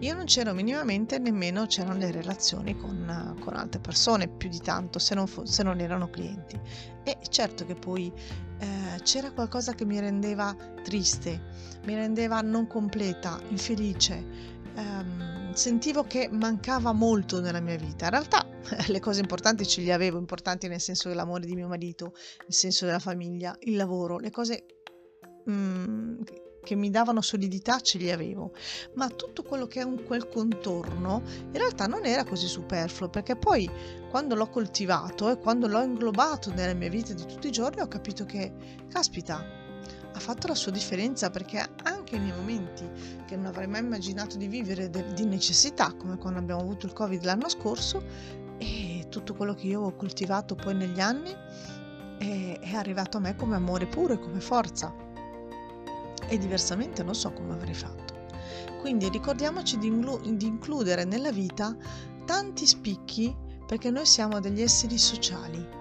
Io 0.01 0.15
non 0.15 0.25
c'ero 0.25 0.53
minimamente, 0.55 1.19
nemmeno 1.19 1.67
c'erano 1.67 1.99
le 1.99 2.11
relazioni 2.11 2.77
con, 2.77 3.37
con 3.41 3.57
altre 3.57 3.81
persone, 3.81 4.29
più 4.29 4.49
di 4.49 4.61
tanto, 4.61 4.99
se 4.99 5.15
non, 5.15 5.27
fo- 5.27 5.47
se 5.47 5.63
non 5.63 5.81
erano 5.81 6.11
clienti. 6.11 6.59
E 7.03 7.19
certo 7.29 7.65
che 7.65 7.75
poi 7.75 8.13
eh, 8.59 9.01
c'era 9.03 9.31
qualcosa 9.33 9.75
che 9.75 9.85
mi 9.85 9.99
rendeva 10.01 10.55
triste, 10.83 11.41
mi 11.85 11.95
rendeva 11.95 12.41
non 12.41 12.67
completa, 12.67 13.39
infelice. 13.49 14.59
Um, 14.77 15.40
sentivo 15.55 16.05
che 16.05 16.29
mancava 16.31 16.93
molto 16.93 17.41
nella 17.41 17.61
mia 17.61 17.77
vita. 17.77 18.07
In 18.07 18.11
realtà 18.11 18.47
le 18.89 19.01
cose 19.01 19.21
importanti 19.21 19.67
ce 19.67 19.83
le 19.83 19.93
avevo, 19.93 20.19
importanti 20.19 20.69
nel 20.69 20.81
senso 20.81 21.09
dell'amore 21.09 21.47
di 21.47 21.55
mio 21.55 21.69
marito, 21.69 22.13
nel 22.41 22.55
senso 22.55 22.87
della 22.87 22.99
famiglia, 22.99 23.57
il 23.61 23.77
lavoro, 23.77 24.19
le 24.19 24.31
cose 24.31 24.65
mm, 25.49 26.21
che 26.63 26.75
mi 26.75 26.91
davano 26.91 27.21
solidità 27.21 27.81
ce 27.81 27.99
li 27.99 28.11
avevo, 28.11 28.53
ma 28.95 29.09
tutto 29.09 29.43
quello 29.43 29.67
che 29.67 29.81
è 29.81 29.85
un 29.85 30.05
quel 30.05 30.29
contorno 30.29 31.23
in 31.25 31.53
realtà 31.53 31.87
non 31.87 32.05
era 32.05 32.25
così 32.25 32.47
superfluo 32.47 33.09
perché 33.09 33.37
poi 33.37 33.69
quando 34.11 34.35
l'ho 34.35 34.49
coltivato 34.49 35.31
e 35.31 35.39
quando 35.39 35.67
l'ho 35.67 35.83
inglobato 35.83 36.53
nella 36.53 36.75
mia 36.75 36.91
vita 36.91 37.15
di 37.15 37.25
tutti 37.25 37.49
i 37.49 37.53
giorni 37.53 37.81
ho 37.81 37.89
capito 37.89 38.25
che, 38.25 38.53
caspita, 38.89 39.60
ha 40.13 40.19
fatto 40.19 40.47
la 40.47 40.55
sua 40.55 40.73
differenza 40.73 41.31
perché 41.31 41.65
anche 41.83 42.19
nei 42.19 42.33
momenti 42.33 42.89
che 43.27 43.37
non 43.37 43.47
avrei 43.47 43.67
mai 43.67 43.81
immaginato 43.81 44.37
di 44.37 44.49
vivere 44.49 44.91
de- 44.91 45.13
di 45.13 45.25
necessità, 45.25 45.93
come 45.93 46.17
quando 46.17 46.39
abbiamo 46.39 46.61
avuto 46.61 46.87
il 46.87 46.93
Covid 46.93 47.23
l'anno 47.25 47.49
scorso, 47.49 48.03
e 48.59 49.07
tutto 49.09 49.35
quello 49.35 49.55
che 49.55 49.67
io 49.69 49.81
ho 49.83 49.95
coltivato 49.95 50.55
poi 50.55 50.75
negli 50.75 51.01
anni 51.01 51.35
è, 52.19 52.59
è 52.61 52.75
arrivato 52.75 53.17
a 53.17 53.21
me 53.21 53.35
come 53.37 53.57
amore 53.57 53.87
puro 53.87 54.15
e 54.15 54.19
come 54.19 54.41
forza. 54.41 54.95
E 56.29 56.39
diversamente 56.39 57.03
non 57.03 57.15
so 57.15 57.33
come 57.33 57.55
avrei 57.55 57.75
fatto. 57.75 58.29
Quindi 58.81 59.09
ricordiamoci 59.09 59.79
di, 59.79 59.87
inglu- 59.87 60.29
di 60.37 60.47
includere 60.47 61.05
nella 61.05 61.33
vita 61.33 61.75
tanti 62.25 62.67
spicchi 62.67 63.35
perché 63.67 63.91
noi 63.91 64.07
siamo 64.07 64.41
degli 64.41 64.63
esseri 64.63 64.99
sociali 64.99 65.79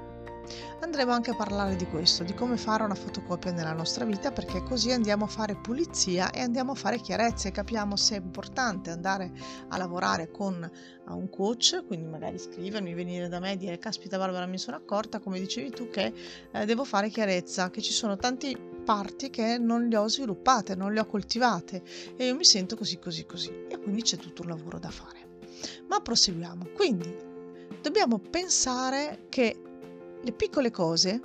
andremo 0.81 1.11
anche 1.11 1.31
a 1.31 1.35
parlare 1.35 1.75
di 1.75 1.85
questo, 1.85 2.23
di 2.23 2.33
come 2.33 2.57
fare 2.57 2.83
una 2.83 2.95
fotocopia 2.95 3.51
nella 3.51 3.73
nostra 3.73 4.05
vita, 4.05 4.31
perché 4.31 4.63
così 4.63 4.91
andiamo 4.91 5.25
a 5.25 5.27
fare 5.27 5.55
pulizia 5.55 6.31
e 6.31 6.41
andiamo 6.41 6.71
a 6.71 6.75
fare 6.75 6.99
chiarezza 6.99 7.47
e 7.47 7.51
capiamo 7.51 7.95
se 7.95 8.15
è 8.15 8.19
importante 8.19 8.89
andare 8.89 9.31
a 9.67 9.77
lavorare 9.77 10.31
con 10.31 10.69
un 11.07 11.29
coach, 11.29 11.83
quindi 11.87 12.07
magari 12.07 12.37
scrivermi, 12.37 12.93
venire 12.93 13.27
da 13.27 13.39
me 13.39 13.53
e 13.53 13.57
dire 13.57 13.79
caspita 13.79 14.17
Barbara 14.17 14.45
mi 14.45 14.57
sono 14.57 14.77
accorta, 14.77 15.19
come 15.19 15.39
dicevi 15.39 15.71
tu, 15.71 15.89
che 15.89 16.13
eh, 16.51 16.65
devo 16.65 16.83
fare 16.83 17.09
chiarezza, 17.09 17.69
che 17.69 17.81
ci 17.81 17.93
sono 17.93 18.17
tanti 18.17 18.57
parti 18.83 19.29
che 19.29 19.57
non 19.57 19.87
le 19.87 19.97
ho 19.97 20.07
sviluppate, 20.07 20.75
non 20.75 20.93
le 20.93 20.99
ho 20.99 21.05
coltivate 21.05 21.83
e 22.15 22.25
io 22.25 22.35
mi 22.35 22.43
sento 22.43 22.75
così 22.75 22.97
così 22.97 23.25
così 23.25 23.65
e 23.67 23.77
quindi 23.79 24.01
c'è 24.01 24.17
tutto 24.17 24.41
un 24.41 24.49
lavoro 24.49 24.79
da 24.79 24.89
fare. 24.89 25.27
Ma 25.87 25.99
proseguiamo. 25.99 26.69
Quindi 26.73 27.15
dobbiamo 27.81 28.19
pensare 28.19 29.25
che 29.29 29.61
le 30.21 30.31
piccole 30.31 30.71
cose, 30.71 31.21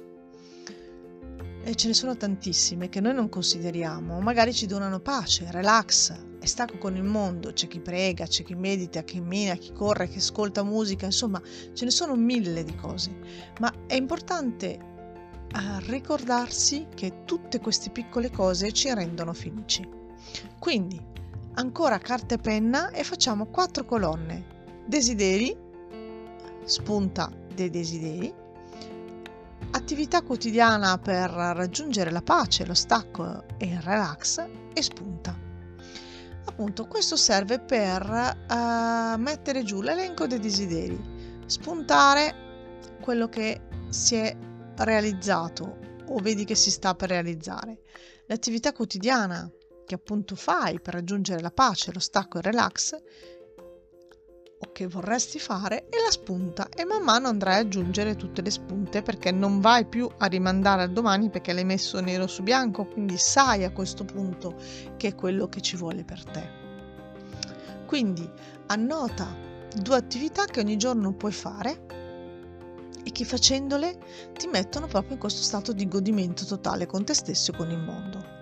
e 1.66 1.74
ce 1.76 1.88
ne 1.88 1.94
sono 1.94 2.14
tantissime 2.14 2.90
che 2.90 3.00
noi 3.00 3.14
non 3.14 3.30
consideriamo, 3.30 4.20
magari 4.20 4.52
ci 4.52 4.66
donano 4.66 5.00
pace, 5.00 5.50
relax, 5.50 6.14
è 6.38 6.44
stacco 6.44 6.76
con 6.76 6.94
il 6.94 7.04
mondo, 7.04 7.54
c'è 7.54 7.68
chi 7.68 7.80
prega, 7.80 8.26
c'è 8.26 8.42
chi 8.42 8.54
medita, 8.54 9.02
chi 9.02 9.16
cammina, 9.16 9.54
chi 9.54 9.72
corre, 9.72 10.08
chi 10.08 10.18
ascolta 10.18 10.62
musica, 10.62 11.06
insomma 11.06 11.40
ce 11.72 11.84
ne 11.84 11.90
sono 11.90 12.16
mille 12.16 12.64
di 12.64 12.74
cose, 12.76 13.16
ma 13.60 13.72
è 13.86 13.94
importante 13.94 14.78
uh, 14.78 15.88
ricordarsi 15.88 16.86
che 16.94 17.24
tutte 17.24 17.60
queste 17.60 17.88
piccole 17.88 18.30
cose 18.30 18.72
ci 18.72 18.92
rendono 18.92 19.32
felici. 19.32 19.88
Quindi 20.58 21.00
ancora 21.54 21.96
carta 21.96 22.34
e 22.34 22.38
penna 22.38 22.90
e 22.90 23.04
facciamo 23.04 23.46
quattro 23.46 23.86
colonne. 23.86 24.52
Desideri, 24.86 25.56
spunta 26.64 27.32
dei 27.54 27.70
desideri, 27.70 28.34
attività 29.74 30.22
quotidiana 30.22 30.98
per 30.98 31.30
raggiungere 31.30 32.10
la 32.10 32.22
pace, 32.22 32.64
lo 32.64 32.74
stacco 32.74 33.44
e 33.58 33.66
il 33.66 33.80
relax 33.80 34.44
e 34.72 34.82
spunta. 34.82 35.36
Appunto, 36.46 36.86
questo 36.86 37.16
serve 37.16 37.58
per 37.58 38.02
uh, 38.48 39.18
mettere 39.18 39.64
giù 39.64 39.80
l'elenco 39.82 40.26
dei 40.26 40.38
desideri, 40.38 40.98
spuntare 41.46 42.42
quello 43.00 43.28
che 43.28 43.62
si 43.88 44.14
è 44.14 44.36
realizzato 44.76 45.78
o 46.06 46.18
vedi 46.20 46.44
che 46.44 46.54
si 46.54 46.70
sta 46.70 46.94
per 46.94 47.08
realizzare. 47.08 47.80
L'attività 48.26 48.72
quotidiana 48.72 49.50
che 49.84 49.94
appunto 49.94 50.36
fai 50.36 50.80
per 50.80 50.94
raggiungere 50.94 51.40
la 51.40 51.50
pace, 51.50 51.92
lo 51.92 51.98
stacco 51.98 52.36
e 52.36 52.40
il 52.40 52.44
relax 52.44 52.96
che 54.74 54.88
vorresti 54.88 55.38
fare 55.38 55.86
e 55.88 56.02
la 56.02 56.10
spunta 56.10 56.68
e 56.68 56.84
man 56.84 57.04
mano 57.04 57.28
andrai 57.28 57.60
ad 57.60 57.66
aggiungere 57.66 58.16
tutte 58.16 58.42
le 58.42 58.50
spunte 58.50 59.02
perché 59.02 59.30
non 59.30 59.60
vai 59.60 59.86
più 59.86 60.10
a 60.18 60.26
rimandare 60.26 60.82
al 60.82 60.90
domani 60.90 61.30
perché 61.30 61.52
l'hai 61.52 61.64
messo 61.64 62.00
nero 62.00 62.26
su 62.26 62.42
bianco, 62.42 62.84
quindi 62.84 63.16
sai 63.16 63.62
a 63.62 63.70
questo 63.70 64.04
punto 64.04 64.56
che 64.96 65.08
è 65.08 65.14
quello 65.14 65.48
che 65.48 65.60
ci 65.60 65.76
vuole 65.76 66.02
per 66.02 66.24
te. 66.24 66.50
Quindi 67.86 68.28
annota 68.66 69.32
due 69.76 69.96
attività 69.96 70.44
che 70.46 70.58
ogni 70.58 70.76
giorno 70.76 71.12
puoi 71.12 71.32
fare 71.32 71.86
e 73.04 73.12
che 73.12 73.24
facendole 73.24 73.96
ti 74.36 74.48
mettono 74.48 74.88
proprio 74.88 75.12
in 75.12 75.20
questo 75.20 75.42
stato 75.42 75.72
di 75.72 75.86
godimento 75.86 76.44
totale 76.44 76.86
con 76.86 77.04
te 77.04 77.14
stesso 77.14 77.52
e 77.52 77.56
con 77.56 77.70
il 77.70 77.78
mondo. 77.78 78.33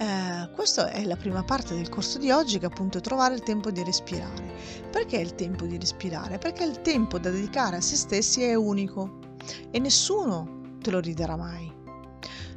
Eh, 0.00 0.48
questa 0.54 0.88
è 0.88 1.04
la 1.04 1.16
prima 1.16 1.44
parte 1.44 1.74
del 1.74 1.90
corso 1.90 2.16
di 2.16 2.30
oggi 2.30 2.58
che 2.58 2.64
appunto 2.64 2.96
è 2.96 3.00
trovare 3.02 3.34
il 3.34 3.42
tempo 3.42 3.70
di 3.70 3.84
respirare. 3.84 4.50
Perché 4.90 5.18
il 5.18 5.34
tempo 5.34 5.66
di 5.66 5.76
respirare? 5.76 6.38
Perché 6.38 6.64
il 6.64 6.80
tempo 6.80 7.18
da 7.18 7.28
dedicare 7.28 7.76
a 7.76 7.80
se 7.82 7.96
stessi 7.96 8.42
è 8.42 8.54
unico 8.54 9.18
e 9.70 9.78
nessuno 9.78 10.76
te 10.80 10.90
lo 10.90 11.00
ridarà 11.00 11.36
mai. 11.36 11.70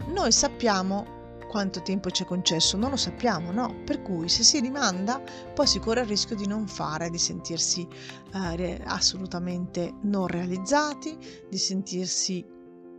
Noi 0.07 0.31
sappiamo 0.31 1.35
quanto 1.49 1.81
tempo 1.81 2.09
ci 2.11 2.23
è 2.23 2.25
concesso, 2.25 2.77
non 2.77 2.91
lo 2.91 2.95
sappiamo, 2.95 3.51
no? 3.51 3.75
Per 3.83 4.01
cui 4.03 4.29
se 4.29 4.43
si 4.43 4.61
rimanda 4.61 5.21
poi 5.53 5.67
si 5.67 5.79
corre 5.79 6.01
il 6.01 6.07
rischio 6.07 6.37
di 6.37 6.47
non 6.47 6.65
fare, 6.65 7.09
di 7.09 7.17
sentirsi 7.17 7.85
eh, 8.33 8.79
assolutamente 8.85 9.95
non 10.03 10.27
realizzati, 10.27 11.17
di 11.49 11.57
sentirsi 11.57 12.45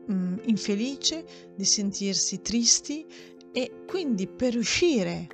mh, 0.06 0.14
mm, 0.14 0.36
infelice, 0.44 1.24
di 1.56 1.64
sentirsi 1.64 2.42
tristi 2.42 3.06
e 3.56 3.84
quindi 3.86 4.26
per 4.26 4.54
riuscire 4.54 5.28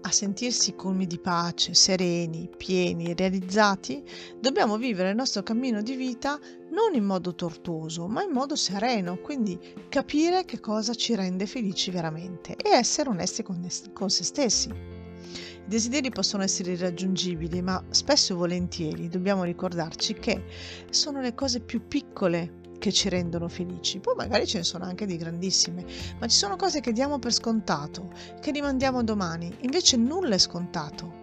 a 0.00 0.10
sentirsi 0.10 0.74
colmi 0.74 1.06
di 1.06 1.18
pace, 1.18 1.74
sereni, 1.74 2.48
pieni, 2.56 3.14
realizzati, 3.14 4.02
dobbiamo 4.40 4.78
vivere 4.78 5.10
il 5.10 5.16
nostro 5.16 5.42
cammino 5.42 5.82
di 5.82 5.94
vita 5.94 6.38
non 6.70 6.94
in 6.94 7.04
modo 7.04 7.34
tortuoso, 7.34 8.06
ma 8.06 8.22
in 8.22 8.30
modo 8.30 8.56
sereno, 8.56 9.18
quindi 9.18 9.58
capire 9.90 10.44
che 10.46 10.58
cosa 10.60 10.94
ci 10.94 11.14
rende 11.14 11.46
felici 11.46 11.90
veramente 11.90 12.56
e 12.56 12.70
essere 12.70 13.10
onesti 13.10 13.42
con, 13.42 13.66
con 13.92 14.08
se 14.08 14.24
stessi. 14.24 14.68
I 14.68 15.66
desideri 15.66 16.10
possono 16.10 16.42
essere 16.42 16.72
irraggiungibili, 16.72 17.60
ma 17.62 17.82
spesso 17.90 18.32
e 18.34 18.36
volentieri 18.36 19.08
dobbiamo 19.08 19.44
ricordarci 19.44 20.14
che 20.14 20.44
sono 20.90 21.20
le 21.20 21.34
cose 21.34 21.60
più 21.60 21.86
piccole 21.86 22.62
che 22.84 22.92
ci 22.92 23.08
rendono 23.08 23.48
felici. 23.48 23.98
Poi 23.98 24.14
magari 24.14 24.46
ce 24.46 24.58
ne 24.58 24.64
sono 24.64 24.84
anche 24.84 25.06
di 25.06 25.16
grandissime, 25.16 25.86
ma 26.18 26.26
ci 26.26 26.36
sono 26.36 26.56
cose 26.56 26.80
che 26.80 26.92
diamo 26.92 27.18
per 27.18 27.32
scontato, 27.32 28.12
che 28.42 28.50
rimandiamo 28.50 29.02
domani. 29.02 29.50
Invece 29.60 29.96
nulla 29.96 30.34
è 30.34 30.38
scontato. 30.38 31.22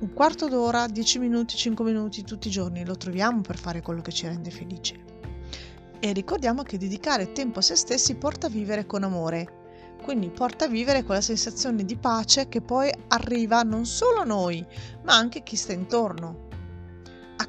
Un 0.00 0.14
quarto 0.14 0.48
d'ora, 0.48 0.86
dieci 0.86 1.18
minuti, 1.18 1.54
cinque 1.54 1.84
minuti 1.84 2.22
tutti 2.22 2.48
i 2.48 2.50
giorni 2.50 2.82
lo 2.86 2.96
troviamo 2.96 3.42
per 3.42 3.58
fare 3.58 3.82
quello 3.82 4.00
che 4.00 4.10
ci 4.10 4.26
rende 4.26 4.50
felici. 4.50 4.98
E 6.00 6.12
ricordiamo 6.14 6.62
che 6.62 6.78
dedicare 6.78 7.32
tempo 7.32 7.58
a 7.58 7.62
se 7.62 7.76
stessi 7.76 8.14
porta 8.14 8.46
a 8.46 8.50
vivere 8.50 8.86
con 8.86 9.02
amore, 9.02 9.98
quindi 10.02 10.30
porta 10.30 10.64
a 10.64 10.68
vivere 10.68 11.04
quella 11.04 11.20
sensazione 11.20 11.84
di 11.84 11.96
pace 11.96 12.48
che 12.48 12.62
poi 12.62 12.90
arriva 13.08 13.60
non 13.60 13.84
solo 13.84 14.20
a 14.20 14.24
noi, 14.24 14.64
ma 15.02 15.14
anche 15.14 15.40
a 15.40 15.42
chi 15.42 15.56
sta 15.56 15.74
intorno 15.74 16.48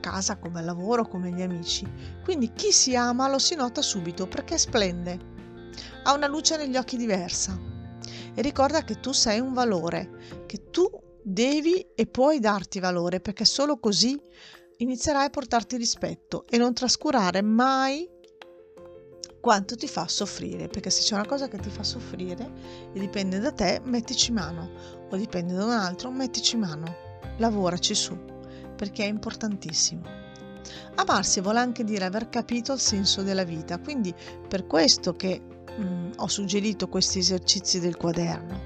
casa 0.02 0.38
come 0.38 0.60
al 0.60 0.66
lavoro, 0.66 1.08
come 1.08 1.32
gli 1.32 1.42
amici. 1.42 1.90
Quindi 2.26 2.52
chi 2.52 2.74
si 2.74 2.94
ama 2.98 3.30
lo 3.30 3.40
si 3.40 3.56
nota 3.56 3.82
subito 3.82 4.28
perché 4.28 4.58
splende, 4.58 5.18
ha 6.04 6.14
una 6.14 6.28
luce 6.28 6.58
negli 6.58 6.76
occhi 6.76 6.98
diversa. 6.98 7.58
E 8.34 8.42
ricorda 8.42 8.84
che 8.84 9.00
tu 9.00 9.14
sei 9.14 9.40
un 9.40 9.54
valore, 9.54 10.44
che 10.46 10.70
tu 10.70 10.90
devi 11.24 11.86
e 11.96 12.08
puoi 12.08 12.40
darti 12.40 12.80
valore 12.80 13.22
perché 13.22 13.46
solo 13.46 13.78
così 13.80 14.20
inizierai 14.78 15.26
a 15.26 15.30
portarti 15.30 15.78
rispetto 15.78 16.46
e 16.50 16.58
non 16.58 16.74
trascurare 16.74 17.42
mai 17.42 18.10
quanto 19.40 19.76
ti 19.76 19.88
fa 19.88 20.08
soffrire, 20.08 20.68
perché 20.68 20.90
se 20.90 21.02
c'è 21.02 21.16
una 21.16 21.26
cosa 21.26 21.48
che 21.48 21.58
ti 21.58 21.70
fa 21.70 21.84
soffrire 21.84 22.90
e 22.94 23.00
dipende 23.00 23.40
da 23.40 23.52
te, 23.52 23.82
mettici 23.84 24.32
mano, 24.32 24.70
o 25.10 25.16
dipende 25.16 25.54
da 25.54 25.66
un 25.66 25.72
altro, 25.72 26.12
mettici 26.12 26.58
mano, 26.58 26.96
lavoraci 27.38 27.96
su 27.96 28.16
perché 28.82 29.04
è 29.04 29.08
importantissimo. 29.08 30.02
Amarsi 30.96 31.40
vuole 31.40 31.60
anche 31.60 31.84
dire 31.84 32.04
aver 32.04 32.30
capito 32.30 32.74
il 32.74 32.80
senso 32.80 33.22
della 33.22 33.44
vita, 33.44 33.78
quindi 33.78 34.12
per 34.48 34.66
questo 34.66 35.16
che 35.16 35.40
mh, 35.78 35.84
mm, 35.84 36.12
ho 36.16 36.28
suggerito 36.28 36.88
questi 36.88 37.20
esercizi 37.20 37.80
del 37.80 37.96
quaderno. 37.96 38.60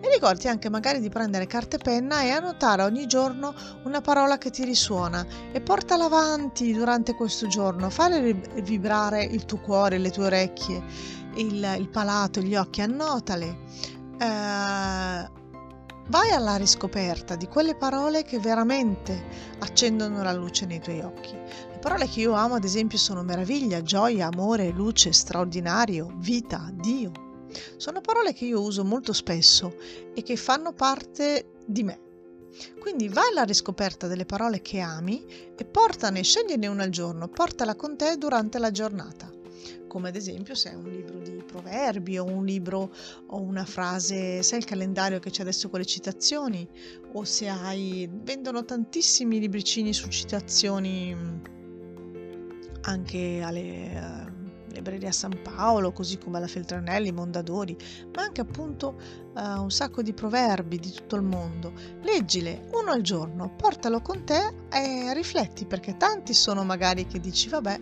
E 0.00 0.08
ricordi 0.08 0.46
anche 0.46 0.70
magari 0.70 1.00
di 1.00 1.08
prendere 1.08 1.48
carta 1.48 1.78
e 1.78 1.80
penna 1.80 2.22
e 2.22 2.30
annotare 2.30 2.84
ogni 2.84 3.08
giorno 3.08 3.52
una 3.82 4.00
parola 4.00 4.38
che 4.38 4.50
ti 4.50 4.62
risuona 4.62 5.26
e 5.50 5.60
portala 5.60 6.04
avanti 6.04 6.72
durante 6.72 7.14
questo 7.14 7.48
giorno, 7.48 7.90
fare 7.90 8.34
vibrare 8.62 9.24
il 9.24 9.46
tuo 9.46 9.58
cuore, 9.58 9.98
le 9.98 10.12
tue 10.12 10.26
orecchie, 10.26 10.80
il, 11.38 11.74
il 11.76 11.88
palato, 11.88 12.40
gli 12.40 12.54
occhi, 12.54 12.82
annotale. 12.82 13.58
Eh, 14.16 15.35
Vai 16.08 16.30
alla 16.30 16.54
riscoperta 16.54 17.34
di 17.34 17.48
quelle 17.48 17.74
parole 17.74 18.22
che 18.22 18.38
veramente 18.38 19.24
accendono 19.58 20.22
la 20.22 20.32
luce 20.32 20.64
nei 20.64 20.80
tuoi 20.80 21.00
occhi. 21.00 21.32
Le 21.32 21.78
parole 21.80 22.06
che 22.06 22.20
io 22.20 22.32
amo, 22.32 22.54
ad 22.54 22.62
esempio, 22.62 22.96
sono 22.96 23.24
meraviglia, 23.24 23.82
gioia, 23.82 24.28
amore, 24.28 24.70
luce, 24.70 25.12
straordinario, 25.12 26.12
vita, 26.18 26.70
Dio. 26.72 27.10
Sono 27.76 28.00
parole 28.00 28.34
che 28.34 28.44
io 28.44 28.62
uso 28.62 28.84
molto 28.84 29.12
spesso 29.12 29.74
e 30.14 30.22
che 30.22 30.36
fanno 30.36 30.72
parte 30.72 31.54
di 31.66 31.82
me. 31.82 32.00
Quindi 32.78 33.08
vai 33.08 33.30
alla 33.30 33.42
riscoperta 33.42 34.06
delle 34.06 34.24
parole 34.24 34.62
che 34.62 34.78
ami 34.78 35.26
e 35.56 35.64
portane, 35.64 36.22
scegliene 36.22 36.68
una 36.68 36.84
al 36.84 36.90
giorno, 36.90 37.26
portala 37.26 37.74
con 37.74 37.96
te 37.96 38.16
durante 38.16 38.60
la 38.60 38.70
giornata. 38.70 39.35
Come 39.86 40.08
ad 40.08 40.16
esempio 40.16 40.54
se 40.54 40.70
hai 40.70 40.74
un 40.74 40.90
libro 40.90 41.18
di 41.18 41.42
proverbi 41.46 42.18
o 42.18 42.24
un 42.24 42.44
libro 42.44 42.92
o 43.28 43.40
una 43.40 43.64
frase, 43.64 44.42
sai 44.42 44.58
il 44.58 44.64
calendario 44.64 45.18
che 45.18 45.30
c'è 45.30 45.42
adesso 45.42 45.68
con 45.68 45.78
le 45.80 45.86
citazioni 45.86 46.68
o 47.12 47.24
se 47.24 47.48
hai 47.48 48.08
vendono 48.12 48.64
tantissimi 48.64 49.38
libricini 49.38 49.92
su 49.92 50.08
citazioni 50.08 51.16
anche 52.82 53.40
alle 53.42 54.25
libreria 54.76 55.12
San 55.12 55.40
Paolo, 55.42 55.92
così 55.92 56.18
come 56.18 56.38
alla 56.38 56.46
Feltrinelli, 56.46 57.12
Mondadori, 57.12 57.76
ma 58.14 58.22
anche 58.22 58.40
appunto 58.40 58.96
uh, 59.34 59.62
un 59.62 59.70
sacco 59.70 60.02
di 60.02 60.12
proverbi 60.12 60.78
di 60.78 60.92
tutto 60.92 61.16
il 61.16 61.22
mondo. 61.22 61.72
Leggile 62.02 62.68
uno 62.72 62.92
al 62.92 63.02
giorno, 63.02 63.54
portalo 63.56 64.00
con 64.00 64.24
te 64.24 64.54
e 64.70 65.12
rifletti, 65.14 65.66
perché 65.66 65.96
tanti 65.96 66.34
sono 66.34 66.64
magari 66.64 67.06
che 67.06 67.18
dici 67.18 67.48
vabbè, 67.48 67.80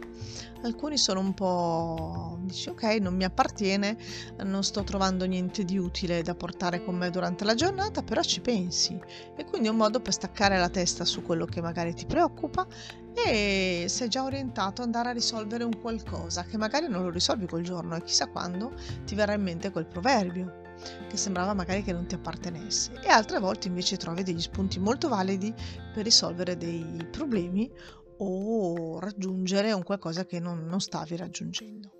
alcuni 0.62 0.96
sono 0.96 1.20
un 1.20 1.34
po' 1.34 2.38
dici 2.42 2.68
ok, 2.68 2.82
non 3.00 3.14
mi 3.14 3.24
appartiene, 3.24 3.96
non 4.44 4.62
sto 4.62 4.84
trovando 4.84 5.24
niente 5.24 5.64
di 5.64 5.78
utile 5.78 6.22
da 6.22 6.34
portare 6.34 6.84
con 6.84 6.96
me 6.96 7.10
durante 7.10 7.44
la 7.44 7.54
giornata, 7.54 8.02
però 8.02 8.22
ci 8.22 8.40
pensi 8.40 8.98
e 9.36 9.44
quindi 9.44 9.68
è 9.68 9.70
un 9.70 9.76
modo 9.76 10.00
per 10.00 10.12
staccare 10.12 10.58
la 10.58 10.68
testa 10.68 11.04
su 11.04 11.22
quello 11.22 11.44
che 11.44 11.60
magari 11.60 11.94
ti 11.94 12.06
preoccupa 12.06 12.66
e 13.14 13.86
sei 13.88 14.08
già 14.08 14.24
orientato 14.24 14.82
ad 14.82 14.86
andare 14.88 15.10
a 15.10 15.12
risolvere 15.12 15.64
un 15.64 15.80
qualcosa 15.80 16.44
che 16.44 16.56
magari 16.56 16.88
non 16.88 17.02
lo 17.02 17.10
risolvi 17.10 17.46
quel 17.46 17.62
giorno 17.62 17.96
e 17.96 18.02
chissà 18.02 18.26
quando 18.26 18.72
ti 19.04 19.14
verrà 19.14 19.34
in 19.34 19.42
mente 19.42 19.70
quel 19.70 19.86
proverbio 19.86 20.62
che 21.08 21.16
sembrava 21.16 21.54
magari 21.54 21.82
che 21.82 21.92
non 21.92 22.06
ti 22.06 22.14
appartenesse. 22.14 23.00
E 23.02 23.08
altre 23.08 23.38
volte 23.38 23.68
invece 23.68 23.96
trovi 23.96 24.22
degli 24.22 24.40
spunti 24.40 24.78
molto 24.78 25.08
validi 25.08 25.54
per 25.92 26.04
risolvere 26.04 26.56
dei 26.56 27.06
problemi 27.10 27.70
o 28.18 28.98
raggiungere 28.98 29.72
un 29.72 29.82
qualcosa 29.82 30.24
che 30.24 30.40
non, 30.40 30.66
non 30.66 30.80
stavi 30.80 31.16
raggiungendo. 31.16 31.90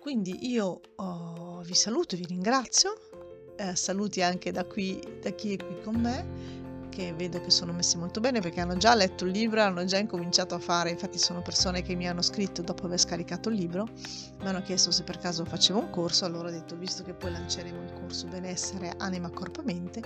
Quindi 0.00 0.48
io 0.50 0.80
oh, 0.96 1.62
vi 1.62 1.74
saluto, 1.74 2.16
vi 2.16 2.24
ringrazio, 2.24 2.94
eh, 3.56 3.74
saluti 3.74 4.22
anche 4.22 4.52
da 4.52 4.64
qui, 4.64 5.00
da 5.20 5.30
chi 5.30 5.54
è 5.54 5.56
qui 5.56 5.80
con 5.82 5.96
me 5.96 6.65
che 6.96 7.12
vedo 7.12 7.42
che 7.42 7.50
sono 7.50 7.74
messi 7.74 7.98
molto 7.98 8.20
bene 8.20 8.40
perché 8.40 8.62
hanno 8.62 8.78
già 8.78 8.94
letto 8.94 9.26
il 9.26 9.30
libro, 9.30 9.60
hanno 9.60 9.84
già 9.84 9.98
incominciato 9.98 10.54
a 10.54 10.58
fare, 10.58 10.88
infatti 10.88 11.18
sono 11.18 11.42
persone 11.42 11.82
che 11.82 11.94
mi 11.94 12.08
hanno 12.08 12.22
scritto 12.22 12.62
dopo 12.62 12.86
aver 12.86 12.98
scaricato 12.98 13.50
il 13.50 13.56
libro, 13.56 13.86
mi 14.38 14.46
hanno 14.46 14.62
chiesto 14.62 14.90
se 14.90 15.02
per 15.02 15.18
caso 15.18 15.44
facevo 15.44 15.78
un 15.78 15.90
corso, 15.90 16.24
allora 16.24 16.48
ho 16.48 16.50
detto 16.50 16.74
visto 16.74 17.02
che 17.02 17.12
poi 17.12 17.32
lanceremo 17.32 17.82
il 17.82 17.92
corso 18.00 18.28
benessere 18.28 18.94
anima 18.96 19.28
corpo 19.28 19.60
mente, 19.62 20.00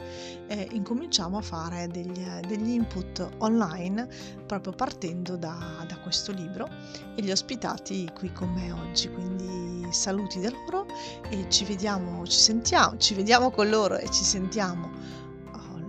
eh, 0.48 0.66
incominciamo 0.72 1.38
a 1.38 1.42
fare 1.42 1.86
degli, 1.86 2.24
degli, 2.48 2.70
input 2.70 3.24
online 3.38 4.08
proprio 4.46 4.72
partendo 4.72 5.36
da, 5.36 5.84
da 5.86 5.96
questo 5.98 6.32
libro 6.32 6.68
e 7.14 7.22
li 7.22 7.30
ho 7.30 7.34
ospitati 7.34 8.10
qui 8.18 8.32
con 8.32 8.48
me 8.48 8.72
oggi, 8.72 9.08
quindi 9.12 9.86
saluti 9.92 10.40
da 10.40 10.50
loro 10.50 10.86
e 11.30 11.46
ci 11.50 11.64
vediamo, 11.64 12.26
ci 12.26 12.38
sentiamo, 12.38 12.96
ci 12.96 13.14
vediamo 13.14 13.52
con 13.52 13.68
loro 13.68 13.96
e 13.96 14.10
ci 14.10 14.24
sentiamo 14.24 15.19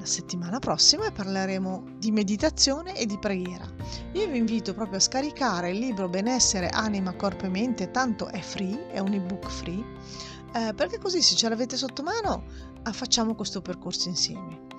la 0.02 0.08
settimana 0.08 0.58
prossima 0.58 1.12
parleremo 1.12 1.84
di 2.00 2.10
meditazione 2.10 2.98
e 2.98 3.06
di 3.06 3.20
preghiera. 3.20 3.66
Io 4.14 4.28
vi 4.28 4.40
invito 4.40 4.74
proprio 4.74 4.98
a 4.98 5.00
scaricare 5.02 5.70
il 5.70 5.78
libro 5.78 6.10
Benessere, 6.10 6.70
Anima, 6.70 7.16
Corpo 7.16 7.46
e 7.46 7.50
Mente, 7.50 7.92
tanto 7.92 8.26
è 8.28 8.40
free, 8.40 8.88
è 8.90 8.98
un 8.98 9.14
ebook 9.14 9.48
free, 9.48 9.86
eh, 10.54 10.74
perché 10.74 10.98
così 10.98 11.22
se 11.22 11.36
ce 11.36 11.48
l'avete 11.48 11.78
sotto 11.78 12.02
mano 12.02 12.46
facciamo 12.92 13.36
questo 13.36 13.62
percorso 13.62 14.10
insieme. 14.10 14.71